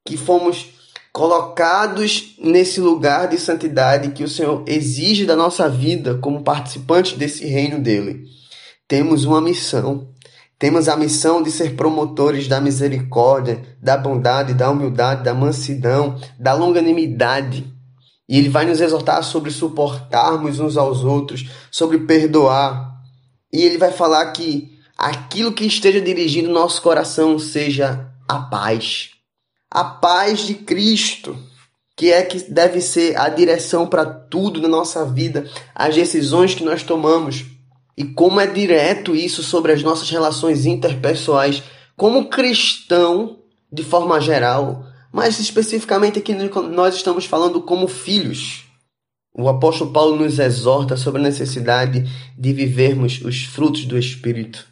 que 0.06 0.17
fomos 0.17 0.67
colocados 1.13 2.36
nesse 2.39 2.80
lugar 2.80 3.28
de 3.28 3.38
santidade 3.38 4.12
que 4.12 4.24
o 4.24 4.28
Senhor 4.28 4.63
exige 4.67 5.26
da 5.26 5.36
nossa 5.36 5.69
vida 5.69 6.15
como 6.15 6.43
participantes 6.43 7.13
desse 7.13 7.45
reino 7.45 7.80
dele. 7.80 8.26
Temos 8.88 9.24
uma 9.24 9.39
missão. 9.39 10.08
Temos 10.58 10.89
a 10.89 10.98
missão 10.98 11.41
de 11.41 11.52
ser 11.52 11.76
promotores 11.76 12.48
da 12.48 12.60
misericórdia, 12.60 13.62
da 13.82 13.95
bondade, 13.95 14.54
da 14.54 14.69
humildade, 14.69 15.24
da 15.24 15.34
mansidão, 15.34 16.19
da 16.38 16.54
longanimidade. 16.54 17.65
E 18.29 18.37
ele 18.37 18.47
vai 18.47 18.65
nos 18.65 18.79
exortar 18.79 19.23
sobre 19.23 19.49
suportarmos 19.49 20.59
uns 20.59 20.77
aos 20.77 21.03
outros, 21.03 21.49
sobre 21.71 21.97
perdoar. 21.97 22.95
E 23.51 23.63
ele 23.63 23.77
vai 23.77 23.91
falar 23.91 24.31
que 24.31 24.77
aquilo 24.95 25.51
que 25.51 25.65
esteja 25.65 25.99
dirigindo 25.99 26.49
nosso 26.49 26.81
coração 26.81 27.39
seja 27.39 28.07
a 28.27 28.39
paz 28.39 29.09
a 29.71 29.83
paz 29.83 30.39
de 30.39 30.55
Cristo, 30.55 31.37
que 31.95 32.11
é 32.11 32.23
que 32.23 32.51
deve 32.51 32.81
ser 32.81 33.17
a 33.17 33.29
direção 33.29 33.85
para 33.85 34.05
tudo 34.05 34.61
na 34.61 34.67
nossa 34.67 35.05
vida, 35.05 35.49
as 35.75 35.93
decisões 35.95 36.55
que 36.55 36.63
nós 36.63 36.81
tomamos. 36.81 37.45
E 37.95 38.05
como 38.05 38.39
é 38.39 38.47
direto 38.47 39.15
isso 39.15 39.43
sobre 39.43 39.73
as 39.73 39.83
nossas 39.83 40.09
relações 40.09 40.65
interpessoais, 40.65 41.61
como 41.95 42.29
cristão, 42.29 43.39
de 43.71 43.83
forma 43.83 44.19
geral, 44.21 44.85
mas 45.12 45.39
especificamente 45.39 46.19
aqui 46.19 46.34
nós 46.34 46.95
estamos 46.95 47.26
falando 47.26 47.62
como 47.62 47.88
filhos. 47.88 48.65
O 49.34 49.48
apóstolo 49.48 49.91
Paulo 49.91 50.15
nos 50.15 50.39
exorta 50.39 50.98
sobre 50.98 51.22
a 51.22 51.24
necessidade 51.24 52.06
de 52.38 52.54
vivermos 52.54 53.22
os 53.24 53.45
frutos 53.45 53.86
do 53.86 53.98
Espírito, 53.98 54.65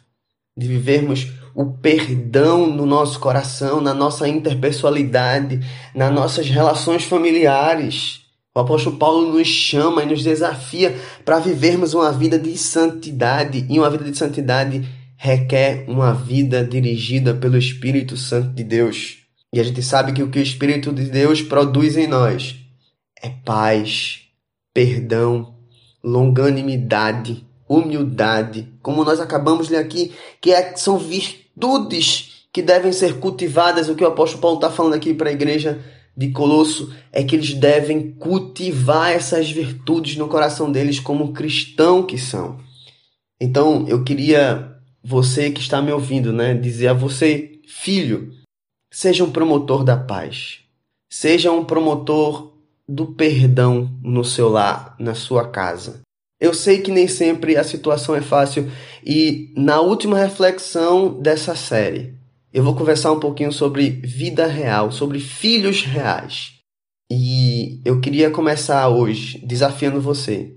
de 0.56 0.66
vivermos 0.66 1.28
o 1.54 1.72
perdão 1.72 2.66
no 2.66 2.86
nosso 2.86 3.18
coração, 3.18 3.80
na 3.80 3.94
nossa 3.94 4.28
interpessoalidade, 4.28 5.60
nas 5.94 6.12
nossas 6.12 6.48
relações 6.48 7.04
familiares. 7.04 8.20
O 8.54 8.60
apóstolo 8.60 8.96
Paulo 8.96 9.32
nos 9.32 9.46
chama 9.46 10.02
e 10.02 10.06
nos 10.06 10.22
desafia 10.22 10.96
para 11.24 11.38
vivermos 11.38 11.94
uma 11.94 12.12
vida 12.12 12.38
de 12.38 12.56
santidade, 12.56 13.66
e 13.68 13.78
uma 13.78 13.90
vida 13.90 14.04
de 14.04 14.16
santidade 14.16 14.88
requer 15.16 15.84
uma 15.88 16.12
vida 16.12 16.64
dirigida 16.64 17.34
pelo 17.34 17.58
Espírito 17.58 18.16
Santo 18.16 18.50
de 18.50 18.62
Deus. 18.62 19.27
E 19.52 19.60
a 19.60 19.62
gente 19.64 19.82
sabe 19.82 20.12
que 20.12 20.22
o 20.22 20.30
que 20.30 20.38
o 20.38 20.42
Espírito 20.42 20.92
de 20.92 21.04
Deus 21.04 21.40
produz 21.40 21.96
em 21.96 22.06
nós 22.06 22.56
é 23.20 23.30
paz, 23.30 24.22
perdão, 24.72 25.54
longanimidade, 26.04 27.46
humildade, 27.68 28.68
como 28.82 29.04
nós 29.04 29.20
acabamos 29.20 29.66
de 29.66 29.74
ler 29.74 29.80
aqui, 29.80 30.12
que 30.40 30.52
é, 30.52 30.76
são 30.76 30.98
virtudes 30.98 32.46
que 32.52 32.62
devem 32.62 32.92
ser 32.92 33.18
cultivadas, 33.18 33.88
o 33.88 33.94
que 33.94 34.04
o 34.04 34.08
apóstolo 34.08 34.40
Paulo 34.40 34.56
está 34.56 34.70
falando 34.70 34.94
aqui 34.94 35.12
para 35.12 35.30
a 35.30 35.32
igreja 35.32 35.80
de 36.16 36.30
Colosso 36.30 36.92
é 37.12 37.22
que 37.22 37.36
eles 37.36 37.54
devem 37.54 38.10
cultivar 38.12 39.12
essas 39.12 39.50
virtudes 39.50 40.16
no 40.16 40.26
coração 40.26 40.72
deles 40.72 40.98
como 40.98 41.32
cristão 41.32 42.02
que 42.02 42.18
são. 42.18 42.58
Então, 43.40 43.86
eu 43.86 44.02
queria 44.02 44.74
você 45.04 45.50
que 45.50 45.60
está 45.60 45.80
me 45.80 45.92
ouvindo, 45.92 46.32
né, 46.32 46.54
dizer 46.54 46.88
a 46.88 46.92
você, 46.92 47.60
filho, 47.68 48.32
seja 48.90 49.24
um 49.24 49.30
promotor 49.30 49.84
da 49.84 49.96
paz. 49.96 50.60
Seja 51.10 51.50
um 51.52 51.64
promotor 51.64 52.52
do 52.88 53.06
perdão 53.06 53.90
no 54.02 54.24
seu 54.24 54.48
lar, 54.48 54.96
na 54.98 55.14
sua 55.14 55.48
casa. 55.48 56.00
Eu 56.40 56.54
sei 56.54 56.80
que 56.80 56.90
nem 56.90 57.08
sempre 57.08 57.56
a 57.56 57.64
situação 57.64 58.14
é 58.14 58.20
fácil 58.20 58.70
e 59.04 59.52
na 59.56 59.80
última 59.80 60.18
reflexão 60.18 61.20
dessa 61.20 61.56
série, 61.56 62.14
eu 62.52 62.62
vou 62.62 62.74
conversar 62.74 63.12
um 63.12 63.20
pouquinho 63.20 63.52
sobre 63.52 63.90
vida 63.90 64.46
real, 64.46 64.92
sobre 64.92 65.18
filhos 65.18 65.82
reais. 65.82 66.54
E 67.10 67.80
eu 67.84 68.00
queria 68.00 68.30
começar 68.30 68.88
hoje 68.88 69.38
desafiando 69.44 70.00
você 70.00 70.54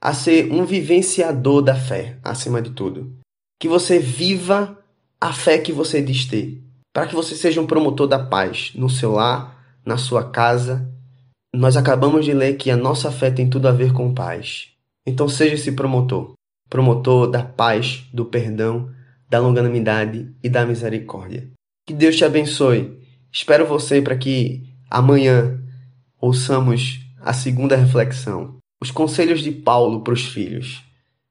a 0.00 0.14
ser 0.14 0.52
um 0.52 0.64
vivenciador 0.64 1.62
da 1.62 1.74
fé, 1.74 2.18
acima 2.22 2.62
de 2.62 2.70
tudo. 2.70 3.12
Que 3.60 3.66
você 3.66 3.98
viva 3.98 4.78
a 5.20 5.32
fé 5.32 5.58
que 5.58 5.72
você 5.72 6.00
diz 6.00 6.26
ter. 6.26 6.62
Para 6.98 7.06
que 7.06 7.14
você 7.14 7.36
seja 7.36 7.60
um 7.60 7.66
promotor 7.68 8.08
da 8.08 8.18
paz 8.18 8.72
no 8.74 8.90
seu 8.90 9.12
lar, 9.12 9.56
na 9.86 9.96
sua 9.96 10.30
casa. 10.30 10.92
Nós 11.54 11.76
acabamos 11.76 12.24
de 12.24 12.34
ler 12.34 12.56
que 12.56 12.72
a 12.72 12.76
nossa 12.76 13.12
fé 13.12 13.30
tem 13.30 13.48
tudo 13.48 13.68
a 13.68 13.70
ver 13.70 13.92
com 13.92 14.12
paz. 14.12 14.70
Então 15.06 15.28
seja 15.28 15.54
esse 15.54 15.70
promotor. 15.70 16.32
Promotor 16.68 17.30
da 17.30 17.44
paz, 17.44 18.04
do 18.12 18.24
perdão, 18.24 18.90
da 19.30 19.38
longanimidade 19.38 20.34
e 20.42 20.48
da 20.48 20.66
misericórdia. 20.66 21.48
Que 21.86 21.94
Deus 21.94 22.16
te 22.16 22.24
abençoe. 22.24 22.98
Espero 23.32 23.64
você 23.64 24.02
para 24.02 24.16
que 24.16 24.64
amanhã 24.90 25.56
ouçamos 26.20 26.98
a 27.20 27.32
segunda 27.32 27.76
reflexão. 27.76 28.56
Os 28.82 28.90
conselhos 28.90 29.40
de 29.40 29.52
Paulo 29.52 30.02
para 30.02 30.14
os 30.14 30.26
filhos. 30.26 30.82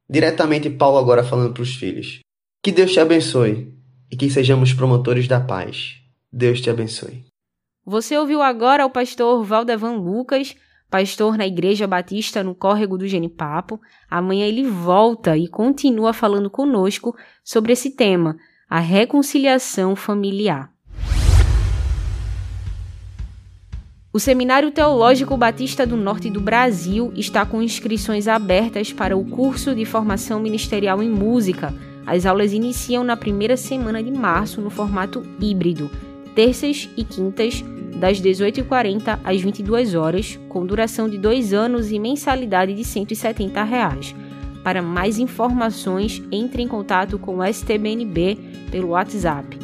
Diretamente 0.09 0.69
Paulo 0.69 0.97
agora 0.97 1.25
falando 1.25 1.53
para 1.53 1.63
os 1.63 1.75
filhos. 1.75 2.21
Que 2.63 2.71
Deus 2.71 2.93
te 2.93 3.01
abençoe 3.01 3.76
e 4.11 4.15
que 4.15 4.29
sejamos 4.29 4.73
promotores 4.73 5.27
da 5.27 5.39
paz. 5.39 5.95
Deus 6.31 6.61
te 6.61 6.69
abençoe. 6.69 7.25
Você 7.85 8.17
ouviu 8.17 8.41
agora 8.41 8.85
o 8.85 8.89
pastor 8.89 9.43
Valdevan 9.43 9.93
Lucas, 9.93 10.55
pastor 10.89 11.37
na 11.37 11.47
Igreja 11.47 11.87
Batista 11.87 12.43
no 12.43 12.53
Córrego 12.53 12.97
do 12.97 13.07
Genipapo. 13.07 13.79
Amanhã 14.09 14.45
ele 14.45 14.63
volta 14.63 15.37
e 15.37 15.47
continua 15.47 16.13
falando 16.13 16.49
conosco 16.49 17.15
sobre 17.43 17.73
esse 17.73 17.91
tema, 17.91 18.37
a 18.69 18.79
reconciliação 18.79 19.95
familiar. 19.95 20.71
O 24.17 24.19
Seminário 24.19 24.71
Teológico 24.71 25.37
Batista 25.37 25.85
do 25.85 25.95
Norte 25.95 26.29
do 26.29 26.41
Brasil 26.41 27.13
está 27.15 27.45
com 27.45 27.61
inscrições 27.61 28.27
abertas 28.27 28.91
para 28.91 29.15
o 29.15 29.23
curso 29.23 29.75
de 29.75 29.85
formação 29.85 30.39
ministerial 30.39 31.03
em 31.03 31.09
música. 31.09 31.73
As 32.07 32.25
aulas 32.25 32.51
iniciam 32.53 33.03
na 33.03 33.15
primeira 33.17 33.57
semana 33.57 34.01
de 34.01 34.09
março 34.09 34.61
no 34.61 34.69
formato 34.69 35.21
híbrido, 35.41 35.91
terças 36.33 36.89
e 36.95 37.03
quintas, 37.03 37.61
das 37.97 38.21
18h40 38.21 39.19
às 39.25 39.41
22 39.41 39.93
horas, 39.93 40.39
com 40.47 40.65
duração 40.65 41.09
de 41.09 41.17
dois 41.17 41.51
anos 41.51 41.91
e 41.91 41.99
mensalidade 41.99 42.73
de 42.73 42.85
170 42.85 43.61
reais. 43.63 44.15
Para 44.63 44.81
mais 44.81 45.19
informações, 45.19 46.23
entre 46.31 46.63
em 46.63 46.67
contato 46.67 47.19
com 47.19 47.39
o 47.39 47.43
STBNB 47.43 48.37
pelo 48.71 48.87
WhatsApp 48.89 49.57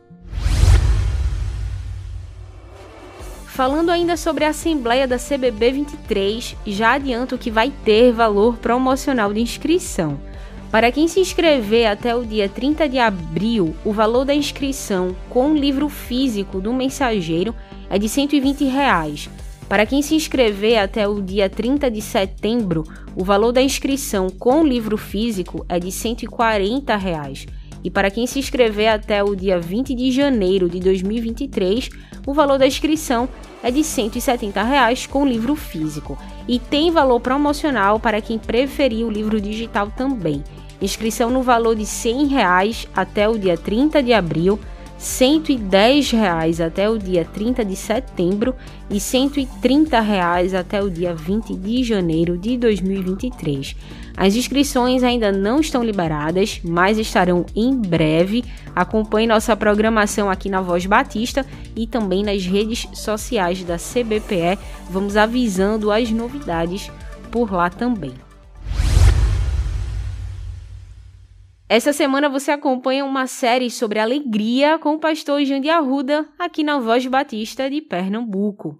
Falando 3.54 3.90
ainda 3.90 4.16
sobre 4.16 4.44
a 4.44 4.48
Assembleia 4.48 5.06
da 5.06 5.16
CBB 5.16 5.70
23, 5.70 6.56
já 6.66 6.94
adianto 6.94 7.38
que 7.38 7.52
vai 7.52 7.72
ter 7.84 8.10
valor 8.10 8.58
promocional 8.58 9.32
de 9.32 9.40
inscrição. 9.40 10.18
Para 10.72 10.90
quem 10.90 11.06
se 11.06 11.20
inscrever 11.20 11.86
até 11.86 12.16
o 12.16 12.24
dia 12.24 12.48
30 12.48 12.88
de 12.88 12.98
abril, 12.98 13.72
o 13.84 13.92
valor 13.92 14.24
da 14.24 14.34
inscrição 14.34 15.14
com 15.30 15.54
livro 15.54 15.88
físico 15.88 16.60
do 16.60 16.72
mensageiro 16.72 17.54
é 17.88 17.96
de 17.96 18.08
120 18.08 18.64
reais. 18.64 19.30
Para 19.68 19.86
quem 19.86 20.02
se 20.02 20.16
inscrever 20.16 20.78
até 20.78 21.06
o 21.06 21.22
dia 21.22 21.48
30 21.48 21.88
de 21.88 22.02
setembro, 22.02 22.82
o 23.14 23.22
valor 23.22 23.52
da 23.52 23.62
inscrição 23.62 24.30
com 24.30 24.64
livro 24.64 24.96
físico 24.96 25.64
é 25.68 25.78
de 25.78 25.92
140 25.92 26.96
reais. 26.96 27.46
E 27.84 27.90
para 27.90 28.10
quem 28.10 28.26
se 28.26 28.38
inscrever 28.38 28.88
até 28.88 29.22
o 29.22 29.36
dia 29.36 29.60
20 29.60 29.94
de 29.94 30.10
janeiro 30.10 30.70
de 30.70 30.80
2023, 30.80 31.90
o 32.26 32.32
valor 32.32 32.58
da 32.58 32.66
inscrição 32.66 33.28
é 33.62 33.70
de 33.70 33.84
170 33.84 34.62
reais 34.62 35.06
com 35.06 35.26
livro 35.26 35.54
físico. 35.54 36.18
E 36.48 36.58
tem 36.58 36.90
valor 36.90 37.20
promocional 37.20 38.00
para 38.00 38.22
quem 38.22 38.38
preferir 38.38 39.06
o 39.06 39.10
livro 39.10 39.38
digital 39.38 39.92
também. 39.94 40.42
Inscrição 40.80 41.28
no 41.28 41.42
valor 41.42 41.76
de 41.76 41.84
100 41.84 42.26
reais 42.26 42.88
até 42.96 43.28
o 43.28 43.38
dia 43.38 43.56
30 43.56 44.02
de 44.02 44.14
abril, 44.14 44.58
110 45.04 46.12
reais 46.12 46.62
até 46.62 46.88
o 46.88 46.98
dia 46.98 47.26
30 47.26 47.62
de 47.62 47.76
setembro 47.76 48.54
e 48.88 48.98
130 48.98 50.00
reais 50.00 50.54
até 50.54 50.82
o 50.82 50.88
dia 50.88 51.14
20 51.14 51.54
de 51.54 51.84
janeiro 51.84 52.38
de 52.38 52.56
2023. 52.56 53.76
As 54.16 54.34
inscrições 54.34 55.02
ainda 55.02 55.30
não 55.30 55.60
estão 55.60 55.84
liberadas, 55.84 56.58
mas 56.64 56.96
estarão 56.96 57.44
em 57.54 57.76
breve. 57.76 58.42
Acompanhe 58.74 59.26
nossa 59.26 59.54
programação 59.54 60.30
aqui 60.30 60.48
na 60.48 60.62
Voz 60.62 60.86
Batista 60.86 61.44
e 61.76 61.86
também 61.86 62.22
nas 62.22 62.46
redes 62.46 62.88
sociais 62.94 63.62
da 63.62 63.76
CBPE. 63.76 64.58
Vamos 64.88 65.18
avisando 65.18 65.92
as 65.92 66.10
novidades 66.10 66.90
por 67.30 67.52
lá 67.52 67.68
também. 67.68 68.23
Essa 71.66 71.94
semana 71.94 72.28
você 72.28 72.50
acompanha 72.50 73.06
uma 73.06 73.26
série 73.26 73.70
sobre 73.70 73.98
alegria 73.98 74.78
com 74.78 74.94
o 74.94 74.98
pastor 74.98 75.42
Jandir 75.46 75.72
Arruda 75.72 76.28
aqui 76.38 76.62
na 76.62 76.78
Voz 76.78 77.06
Batista 77.06 77.70
de 77.70 77.80
Pernambuco. 77.80 78.78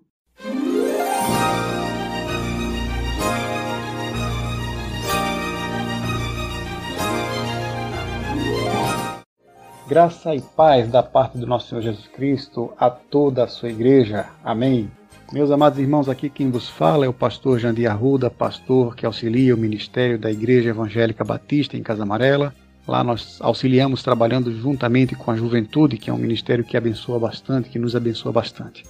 Graça 9.89 10.35
e 10.35 10.43
paz 10.43 10.91
da 10.91 11.03
parte 11.03 11.39
do 11.39 11.47
nosso 11.47 11.69
Senhor 11.69 11.81
Jesus 11.81 12.07
Cristo 12.09 12.71
a 12.79 12.91
toda 12.91 13.45
a 13.45 13.49
sua 13.49 13.71
igreja. 13.71 14.27
Amém. 14.45 14.91
Meus 15.33 15.51
amados 15.51 15.79
irmãos, 15.79 16.07
aqui 16.07 16.29
quem 16.29 16.51
vos 16.51 16.69
fala 16.69 17.07
é 17.07 17.09
o 17.09 17.15
pastor 17.15 17.59
Jandir 17.59 17.91
Arruda, 17.91 18.31
pastor 18.31 18.95
que 18.95 19.07
auxilia 19.07 19.55
o 19.55 19.59
ministério 19.59 20.19
da 20.19 20.31
Igreja 20.31 20.69
Evangélica 20.69 21.25
Batista 21.25 21.79
em 21.79 21.83
Casa 21.83 22.03
Amarela. 22.03 22.55
Lá 22.87 23.03
nós 23.03 23.39
auxiliamos 23.41 24.03
trabalhando 24.03 24.53
juntamente 24.53 25.15
com 25.15 25.31
a 25.31 25.37
juventude, 25.37 25.97
que 25.97 26.11
é 26.11 26.13
um 26.13 26.19
ministério 26.19 26.65
que 26.65 26.77
abençoa 26.77 27.19
bastante, 27.19 27.71
que 27.71 27.79
nos 27.79 27.97
abençoa 27.97 28.31
bastante. 28.31 28.85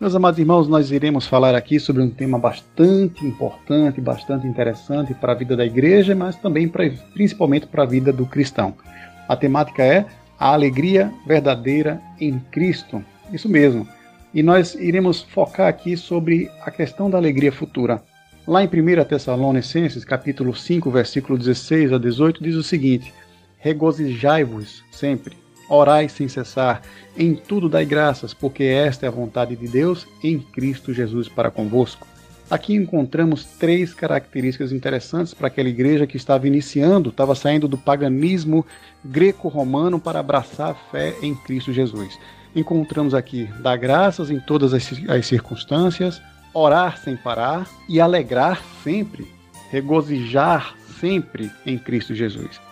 Meus 0.00 0.14
amados 0.14 0.38
irmãos, 0.38 0.68
nós 0.68 0.90
iremos 0.90 1.26
falar 1.26 1.54
aqui 1.54 1.80
sobre 1.80 2.02
um 2.02 2.10
tema 2.10 2.38
bastante 2.38 3.26
importante, 3.26 4.00
bastante 4.00 4.46
interessante 4.46 5.12
para 5.14 5.32
a 5.32 5.34
vida 5.34 5.56
da 5.56 5.66
igreja, 5.66 6.14
mas 6.14 6.36
também 6.36 6.68
pra, 6.68 6.88
principalmente 7.12 7.66
para 7.66 7.82
a 7.82 7.86
vida 7.86 8.12
do 8.12 8.24
cristão. 8.24 8.74
A 9.28 9.36
temática 9.36 9.84
é 9.84 10.06
a 10.38 10.52
alegria 10.52 11.12
verdadeira 11.26 12.00
em 12.20 12.38
Cristo. 12.38 13.04
Isso 13.32 13.48
mesmo. 13.48 13.88
E 14.32 14.42
nós 14.42 14.74
iremos 14.74 15.22
focar 15.22 15.68
aqui 15.68 15.96
sobre 15.96 16.50
a 16.62 16.70
questão 16.70 17.10
da 17.10 17.18
alegria 17.18 17.50
futura. 17.50 18.02
Lá 18.46 18.62
em 18.62 18.66
1 18.66 19.04
Tessalonicenses, 19.04 20.04
capítulo 20.04 20.54
5, 20.54 20.90
versículo 20.90 21.36
16 21.36 21.92
a 21.92 21.98
18, 21.98 22.42
diz 22.42 22.54
o 22.54 22.62
seguinte: 22.62 23.12
Regozijai-vos 23.58 24.84
sempre, 24.90 25.36
orai 25.68 26.08
sem 26.08 26.28
cessar, 26.28 26.82
em 27.16 27.34
tudo 27.34 27.68
dai 27.68 27.84
graças, 27.84 28.32
porque 28.32 28.64
esta 28.64 29.06
é 29.06 29.08
a 29.08 29.12
vontade 29.12 29.56
de 29.56 29.66
Deus 29.66 30.06
em 30.22 30.38
Cristo 30.38 30.94
Jesus 30.94 31.28
para 31.28 31.50
convosco. 31.50 32.06
Aqui 32.50 32.74
encontramos 32.74 33.44
três 33.44 33.92
características 33.92 34.72
interessantes 34.72 35.34
para 35.34 35.48
aquela 35.48 35.68
igreja 35.68 36.06
que 36.06 36.16
estava 36.16 36.46
iniciando, 36.46 37.10
estava 37.10 37.34
saindo 37.34 37.68
do 37.68 37.76
paganismo 37.76 38.64
greco-romano 39.04 40.00
para 40.00 40.20
abraçar 40.20 40.70
a 40.70 40.74
fé 40.74 41.14
em 41.20 41.34
Cristo 41.34 41.74
Jesus. 41.74 42.18
Encontramos 42.56 43.12
aqui 43.12 43.44
dar 43.60 43.76
graças 43.76 44.30
em 44.30 44.40
todas 44.40 44.72
as, 44.72 44.90
as 45.08 45.26
circunstâncias, 45.26 46.22
orar 46.54 46.96
sem 46.98 47.16
parar 47.16 47.68
e 47.86 48.00
alegrar 48.00 48.62
sempre, 48.82 49.30
regozijar 49.70 50.74
sempre 50.98 51.50
em 51.66 51.76
Cristo 51.76 52.14
Jesus. 52.14 52.67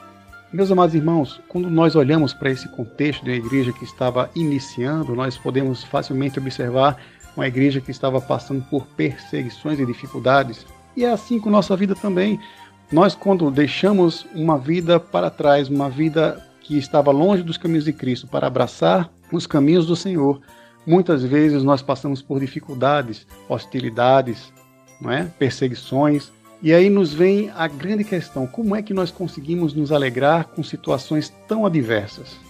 Meus 0.52 0.70
amados 0.70 0.94
irmãos, 0.94 1.40
quando 1.48 1.68
nós 1.68 1.96
olhamos 1.96 2.32
para 2.32 2.50
esse 2.50 2.68
contexto 2.68 3.24
de 3.24 3.30
uma 3.32 3.36
igreja 3.36 3.72
que 3.72 3.82
estava 3.82 4.30
iniciando, 4.34 5.14
nós 5.14 5.36
podemos 5.36 5.82
facilmente 5.82 6.38
observar 6.38 6.98
uma 7.36 7.48
igreja 7.48 7.80
que 7.80 7.90
estava 7.90 8.20
passando 8.20 8.62
por 8.70 8.86
perseguições 8.86 9.80
e 9.80 9.84
dificuldades. 9.84 10.64
E 10.96 11.04
é 11.04 11.10
assim 11.10 11.40
com 11.40 11.50
nossa 11.50 11.76
vida 11.76 11.96
também. 11.96 12.38
Nós, 12.92 13.14
quando 13.14 13.50
deixamos 13.50 14.24
uma 14.32 14.56
vida 14.56 15.00
para 15.00 15.30
trás, 15.30 15.68
uma 15.68 15.90
vida 15.90 16.40
que 16.60 16.78
estava 16.78 17.10
longe 17.10 17.42
dos 17.42 17.56
caminhos 17.56 17.84
de 17.84 17.92
Cristo, 17.92 18.28
para 18.28 18.46
abraçar 18.46 19.10
os 19.32 19.48
caminhos 19.48 19.84
do 19.84 19.96
Senhor, 19.96 20.40
muitas 20.86 21.24
vezes 21.24 21.64
nós 21.64 21.82
passamos 21.82 22.22
por 22.22 22.38
dificuldades, 22.38 23.26
hostilidades, 23.48 24.52
não 25.00 25.10
é? 25.10 25.24
perseguições. 25.24 26.32
E 26.62 26.72
aí 26.72 26.88
nos 26.88 27.12
vem 27.12 27.50
a 27.54 27.68
grande 27.68 28.04
questão: 28.04 28.46
como 28.46 28.74
é 28.74 28.82
que 28.82 28.94
nós 28.94 29.10
conseguimos 29.10 29.74
nos 29.74 29.92
alegrar 29.92 30.48
com 30.48 30.62
situações 30.62 31.32
tão 31.46 31.66
adversas? 31.66 32.46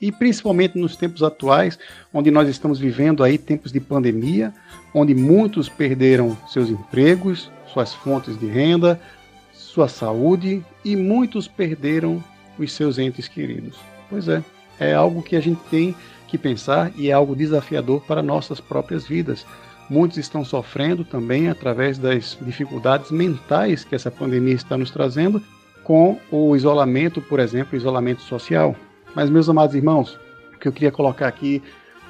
e 0.00 0.10
principalmente 0.10 0.78
nos 0.78 0.96
tempos 0.96 1.22
atuais, 1.22 1.78
onde 2.12 2.30
nós 2.30 2.48
estamos 2.48 2.78
vivendo 2.78 3.22
aí 3.22 3.36
tempos 3.36 3.70
de 3.70 3.80
pandemia, 3.80 4.52
onde 4.94 5.14
muitos 5.14 5.68
perderam 5.68 6.36
seus 6.48 6.70
empregos, 6.70 7.50
suas 7.72 7.92
fontes 7.92 8.38
de 8.38 8.46
renda, 8.46 9.00
sua 9.52 9.88
saúde 9.88 10.64
e 10.84 10.96
muitos 10.96 11.46
perderam 11.46 12.22
os 12.58 12.72
seus 12.72 12.98
entes 12.98 13.28
queridos. 13.28 13.76
Pois 14.08 14.26
é, 14.26 14.42
é 14.78 14.94
algo 14.94 15.22
que 15.22 15.36
a 15.36 15.40
gente 15.40 15.60
tem 15.70 15.94
que 16.26 16.38
pensar 16.38 16.90
e 16.96 17.10
é 17.10 17.12
algo 17.12 17.36
desafiador 17.36 18.00
para 18.02 18.22
nossas 18.22 18.60
próprias 18.60 19.06
vidas. 19.06 19.44
Muitos 19.90 20.18
estão 20.18 20.44
sofrendo 20.44 21.04
também 21.04 21.48
através 21.48 21.98
das 21.98 22.38
dificuldades 22.40 23.10
mentais 23.10 23.82
que 23.82 23.96
essa 23.96 24.08
pandemia 24.08 24.54
está 24.54 24.78
nos 24.78 24.92
trazendo 24.92 25.42
com 25.82 26.16
o 26.30 26.54
isolamento, 26.54 27.20
por 27.20 27.40
exemplo, 27.40 27.76
isolamento 27.76 28.22
social. 28.22 28.76
Mas, 29.16 29.28
meus 29.28 29.48
amados 29.48 29.74
irmãos, 29.74 30.16
o 30.54 30.58
que 30.60 30.68
eu 30.68 30.72
queria 30.72 30.92
colocar 30.92 31.26
aqui 31.26 31.60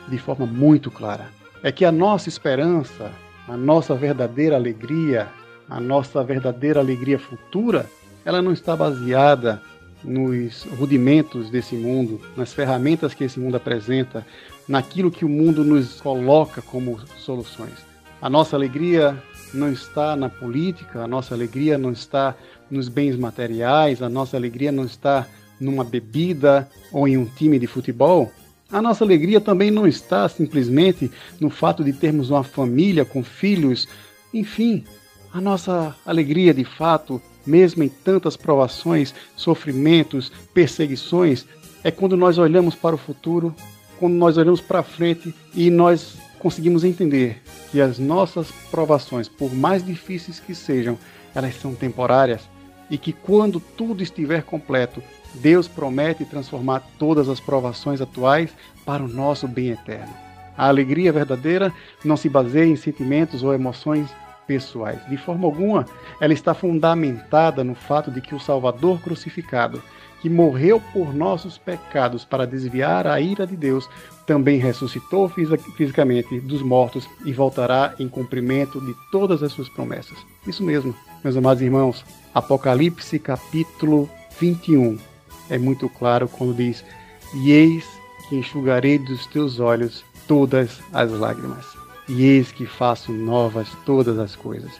de 0.08 0.18
forma 0.18 0.44
muito 0.44 0.90
clara 0.90 1.28
é 1.62 1.72
que 1.72 1.86
a 1.86 1.90
nossa 1.90 2.28
esperança, 2.28 3.10
a 3.48 3.56
nossa 3.56 3.94
verdadeira 3.94 4.56
alegria, 4.56 5.28
a 5.66 5.80
nossa 5.80 6.22
verdadeira 6.22 6.80
alegria 6.80 7.18
futura, 7.18 7.86
ela 8.26 8.42
não 8.42 8.52
está 8.52 8.76
baseada 8.76 9.62
nos 10.04 10.64
rudimentos 10.64 11.48
desse 11.48 11.76
mundo, 11.76 12.20
nas 12.36 12.52
ferramentas 12.52 13.14
que 13.14 13.24
esse 13.24 13.40
mundo 13.40 13.56
apresenta, 13.56 14.26
naquilo 14.70 15.10
que 15.10 15.24
o 15.24 15.28
mundo 15.28 15.64
nos 15.64 16.00
coloca 16.00 16.62
como 16.62 17.00
soluções. 17.18 17.74
A 18.22 18.30
nossa 18.30 18.54
alegria 18.54 19.20
não 19.52 19.72
está 19.72 20.14
na 20.14 20.28
política, 20.28 21.02
a 21.02 21.08
nossa 21.08 21.34
alegria 21.34 21.76
não 21.76 21.90
está 21.90 22.36
nos 22.70 22.88
bens 22.88 23.16
materiais, 23.16 24.00
a 24.00 24.08
nossa 24.08 24.36
alegria 24.36 24.70
não 24.70 24.84
está 24.84 25.26
numa 25.58 25.82
bebida 25.82 26.68
ou 26.92 27.08
em 27.08 27.18
um 27.18 27.24
time 27.24 27.58
de 27.58 27.66
futebol, 27.66 28.32
a 28.70 28.80
nossa 28.80 29.02
alegria 29.02 29.40
também 29.40 29.72
não 29.72 29.88
está 29.88 30.28
simplesmente 30.28 31.10
no 31.40 31.50
fato 31.50 31.82
de 31.82 31.92
termos 31.92 32.30
uma 32.30 32.44
família 32.44 33.04
com 33.04 33.24
filhos. 33.24 33.88
Enfim, 34.32 34.84
a 35.32 35.40
nossa 35.40 35.96
alegria 36.06 36.54
de 36.54 36.64
fato, 36.64 37.20
mesmo 37.44 37.82
em 37.82 37.88
tantas 37.88 38.36
provações, 38.36 39.12
sofrimentos, 39.34 40.30
perseguições, 40.54 41.44
é 41.82 41.90
quando 41.90 42.16
nós 42.16 42.38
olhamos 42.38 42.76
para 42.76 42.94
o 42.94 42.98
futuro, 42.98 43.52
quando 44.00 44.14
nós 44.14 44.38
olhamos 44.38 44.62
para 44.62 44.82
frente 44.82 45.32
e 45.54 45.70
nós 45.70 46.16
conseguimos 46.38 46.84
entender 46.84 47.42
que 47.70 47.82
as 47.82 47.98
nossas 47.98 48.50
provações, 48.70 49.28
por 49.28 49.54
mais 49.54 49.84
difíceis 49.84 50.40
que 50.40 50.54
sejam, 50.54 50.98
elas 51.34 51.54
são 51.60 51.74
temporárias 51.74 52.48
e 52.90 52.96
que 52.96 53.12
quando 53.12 53.60
tudo 53.60 54.02
estiver 54.02 54.42
completo, 54.42 55.02
Deus 55.34 55.68
promete 55.68 56.24
transformar 56.24 56.82
todas 56.98 57.28
as 57.28 57.38
provações 57.38 58.00
atuais 58.00 58.50
para 58.86 59.04
o 59.04 59.08
nosso 59.08 59.46
bem 59.46 59.68
eterno. 59.68 60.12
A 60.56 60.66
alegria 60.66 61.12
verdadeira 61.12 61.72
não 62.02 62.16
se 62.16 62.28
baseia 62.28 62.66
em 62.66 62.76
sentimentos 62.76 63.42
ou 63.42 63.52
emoções 63.52 64.08
pessoais. 64.46 64.98
De 65.08 65.16
forma 65.16 65.46
alguma, 65.46 65.86
ela 66.20 66.32
está 66.32 66.54
fundamentada 66.54 67.62
no 67.62 67.74
fato 67.74 68.10
de 68.10 68.20
que 68.20 68.34
o 68.34 68.40
Salvador 68.40 69.00
crucificado, 69.00 69.80
que 70.20 70.28
morreu 70.28 70.80
por 70.92 71.14
nossos 71.14 71.56
pecados 71.56 72.24
para 72.24 72.46
desviar 72.46 73.06
a 73.06 73.20
ira 73.20 73.46
de 73.46 73.56
Deus, 73.56 73.88
também 74.26 74.58
ressuscitou 74.58 75.28
fisicamente 75.76 76.40
dos 76.40 76.62
mortos 76.62 77.08
e 77.24 77.32
voltará 77.32 77.94
em 77.98 78.08
cumprimento 78.08 78.80
de 78.80 78.94
todas 79.10 79.42
as 79.42 79.52
suas 79.52 79.68
promessas. 79.68 80.18
Isso 80.46 80.62
mesmo, 80.62 80.94
meus 81.24 81.36
amados 81.36 81.62
irmãos. 81.62 82.04
Apocalipse 82.34 83.18
capítulo 83.18 84.08
21 84.38 84.98
é 85.48 85.58
muito 85.58 85.88
claro 85.88 86.28
quando 86.28 86.54
diz: 86.54 86.84
E 87.34 87.50
eis 87.50 87.84
que 88.28 88.36
enxugarei 88.36 88.98
dos 88.98 89.26
teus 89.26 89.58
olhos 89.58 90.04
todas 90.28 90.80
as 90.92 91.10
lágrimas, 91.10 91.66
e 92.08 92.22
eis 92.22 92.52
que 92.52 92.66
faço 92.66 93.12
novas 93.12 93.68
todas 93.84 94.18
as 94.18 94.36
coisas. 94.36 94.70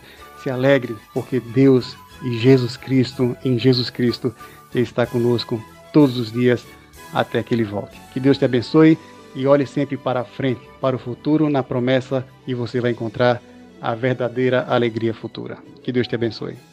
Se 0.43 0.49
alegre, 0.49 0.97
porque 1.13 1.41
Deus 1.41 1.97
e 2.23 2.39
Jesus 2.39 2.77
Cristo, 2.77 3.37
em 3.45 3.59
Jesus 3.59 3.91
Cristo, 3.91 4.35
está 4.75 5.07
conosco 5.07 5.63
todos 5.93 6.19
os 6.19 6.31
dias 6.33 6.65
até 7.13 7.43
que 7.43 7.55
Ele 7.55 7.65
volte. 7.65 8.01
Que 8.13 8.21
Deus 8.21 8.39
te 8.39 8.45
abençoe 8.45 8.99
e 9.35 9.47
olhe 9.47 9.67
sempre 9.67 9.97
para 9.97 10.21
a 10.21 10.25
frente, 10.25 10.61
para 10.81 10.97
o 10.97 10.99
futuro, 10.99 11.49
na 11.49 11.63
promessa, 11.63 12.27
e 12.47 12.55
você 12.55 12.81
vai 12.81 12.93
encontrar 12.93 13.41
a 13.81 13.95
verdadeira 13.95 14.65
alegria 14.69 15.15
futura. 15.15 15.59
Que 15.83 15.93
Deus 15.93 16.07
te 16.07 16.15
abençoe. 16.15 16.70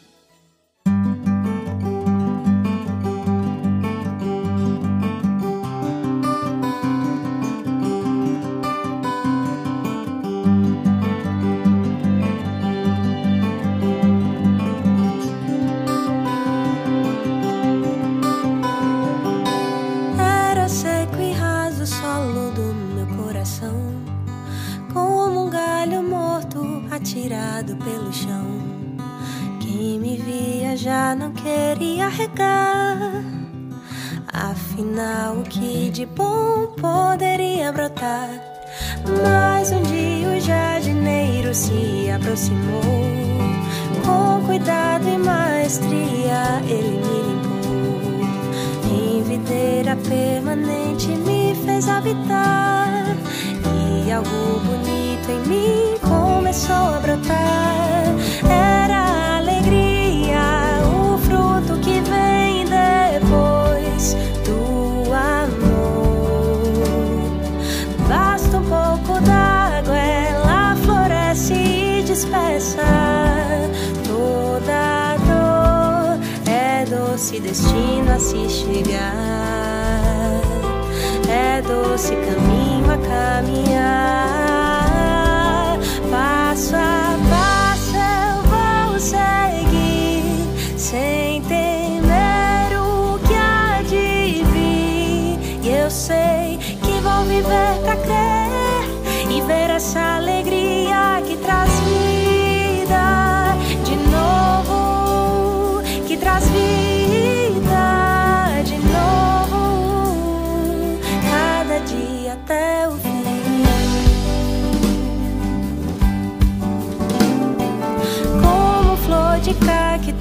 Doce 81.98 82.14
caminho 82.14 82.57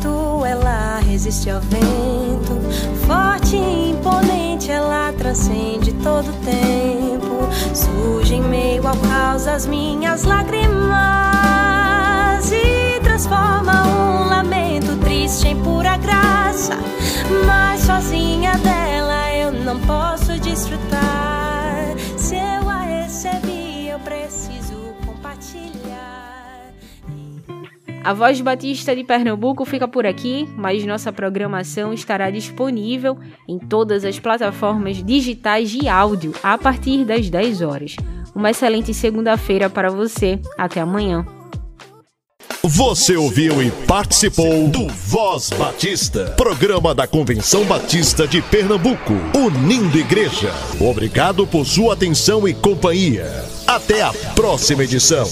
tu 0.02 0.46
ela 0.46 1.00
resiste 1.00 1.50
ao 1.50 1.62
vento. 1.62 2.60
Forte 3.06 3.56
e 3.56 3.92
imponente, 3.92 4.72
ela 4.72 5.14
transcende 5.14 5.92
todo 6.04 6.32
tempo. 6.44 7.48
Surge 7.74 8.36
em 8.36 8.42
meio 8.42 8.88
ao 8.88 8.96
caos 8.98 9.48
as 9.48 9.66
minhas 9.66 10.24
lágrimas 10.24 10.68
e 12.52 13.00
transforma 13.02 13.88
um 13.88 14.30
lamento 14.30 14.96
triste 15.04 15.48
em 15.48 15.56
pura 15.62 15.98
graça. 15.98 16.78
Mas 17.46 17.82
sozinha 17.82 18.58
dela 18.58 19.34
eu 19.34 19.52
não 19.52 19.80
posso 19.82 20.40
desfrutar. 20.40 21.27
A 28.08 28.14
Voz 28.14 28.40
Batista 28.40 28.96
de 28.96 29.04
Pernambuco 29.04 29.66
fica 29.66 29.86
por 29.86 30.06
aqui, 30.06 30.48
mas 30.56 30.86
nossa 30.86 31.12
programação 31.12 31.92
estará 31.92 32.32
disponível 32.32 33.18
em 33.46 33.60
todas 33.60 34.06
as 34.06 34.18
plataformas 34.18 35.04
digitais 35.04 35.70
de 35.70 35.90
áudio 35.90 36.34
a 36.42 36.58
partir 36.58 37.04
das 37.04 37.30
10 37.30 37.62
horas. 37.62 37.98
Uma 38.34 38.52
excelente 38.52 38.94
segunda-feira 38.94 39.70
para 39.70 39.90
você. 39.90 40.40
Até 40.58 40.80
amanhã. 40.80 41.26
Você 42.64 43.18
ouviu 43.18 43.62
e 43.62 43.72
participou 43.86 44.70
do 44.70 44.88
Voz 44.88 45.50
Batista, 45.50 46.34
programa 46.38 46.96
da 46.96 47.06
Convenção 47.06 47.66
Batista 47.66 48.26
de 48.26 48.42
Pernambuco, 48.42 49.16
unindo 49.36 50.00
igreja. 50.00 50.54
Obrigado 50.80 51.46
por 51.46 51.66
sua 51.66 51.94
atenção 51.94 52.48
e 52.48 52.54
companhia. 52.54 53.26
Até 53.68 54.02
a 54.02 54.14
próxima 54.34 54.86
edição. 54.86 55.28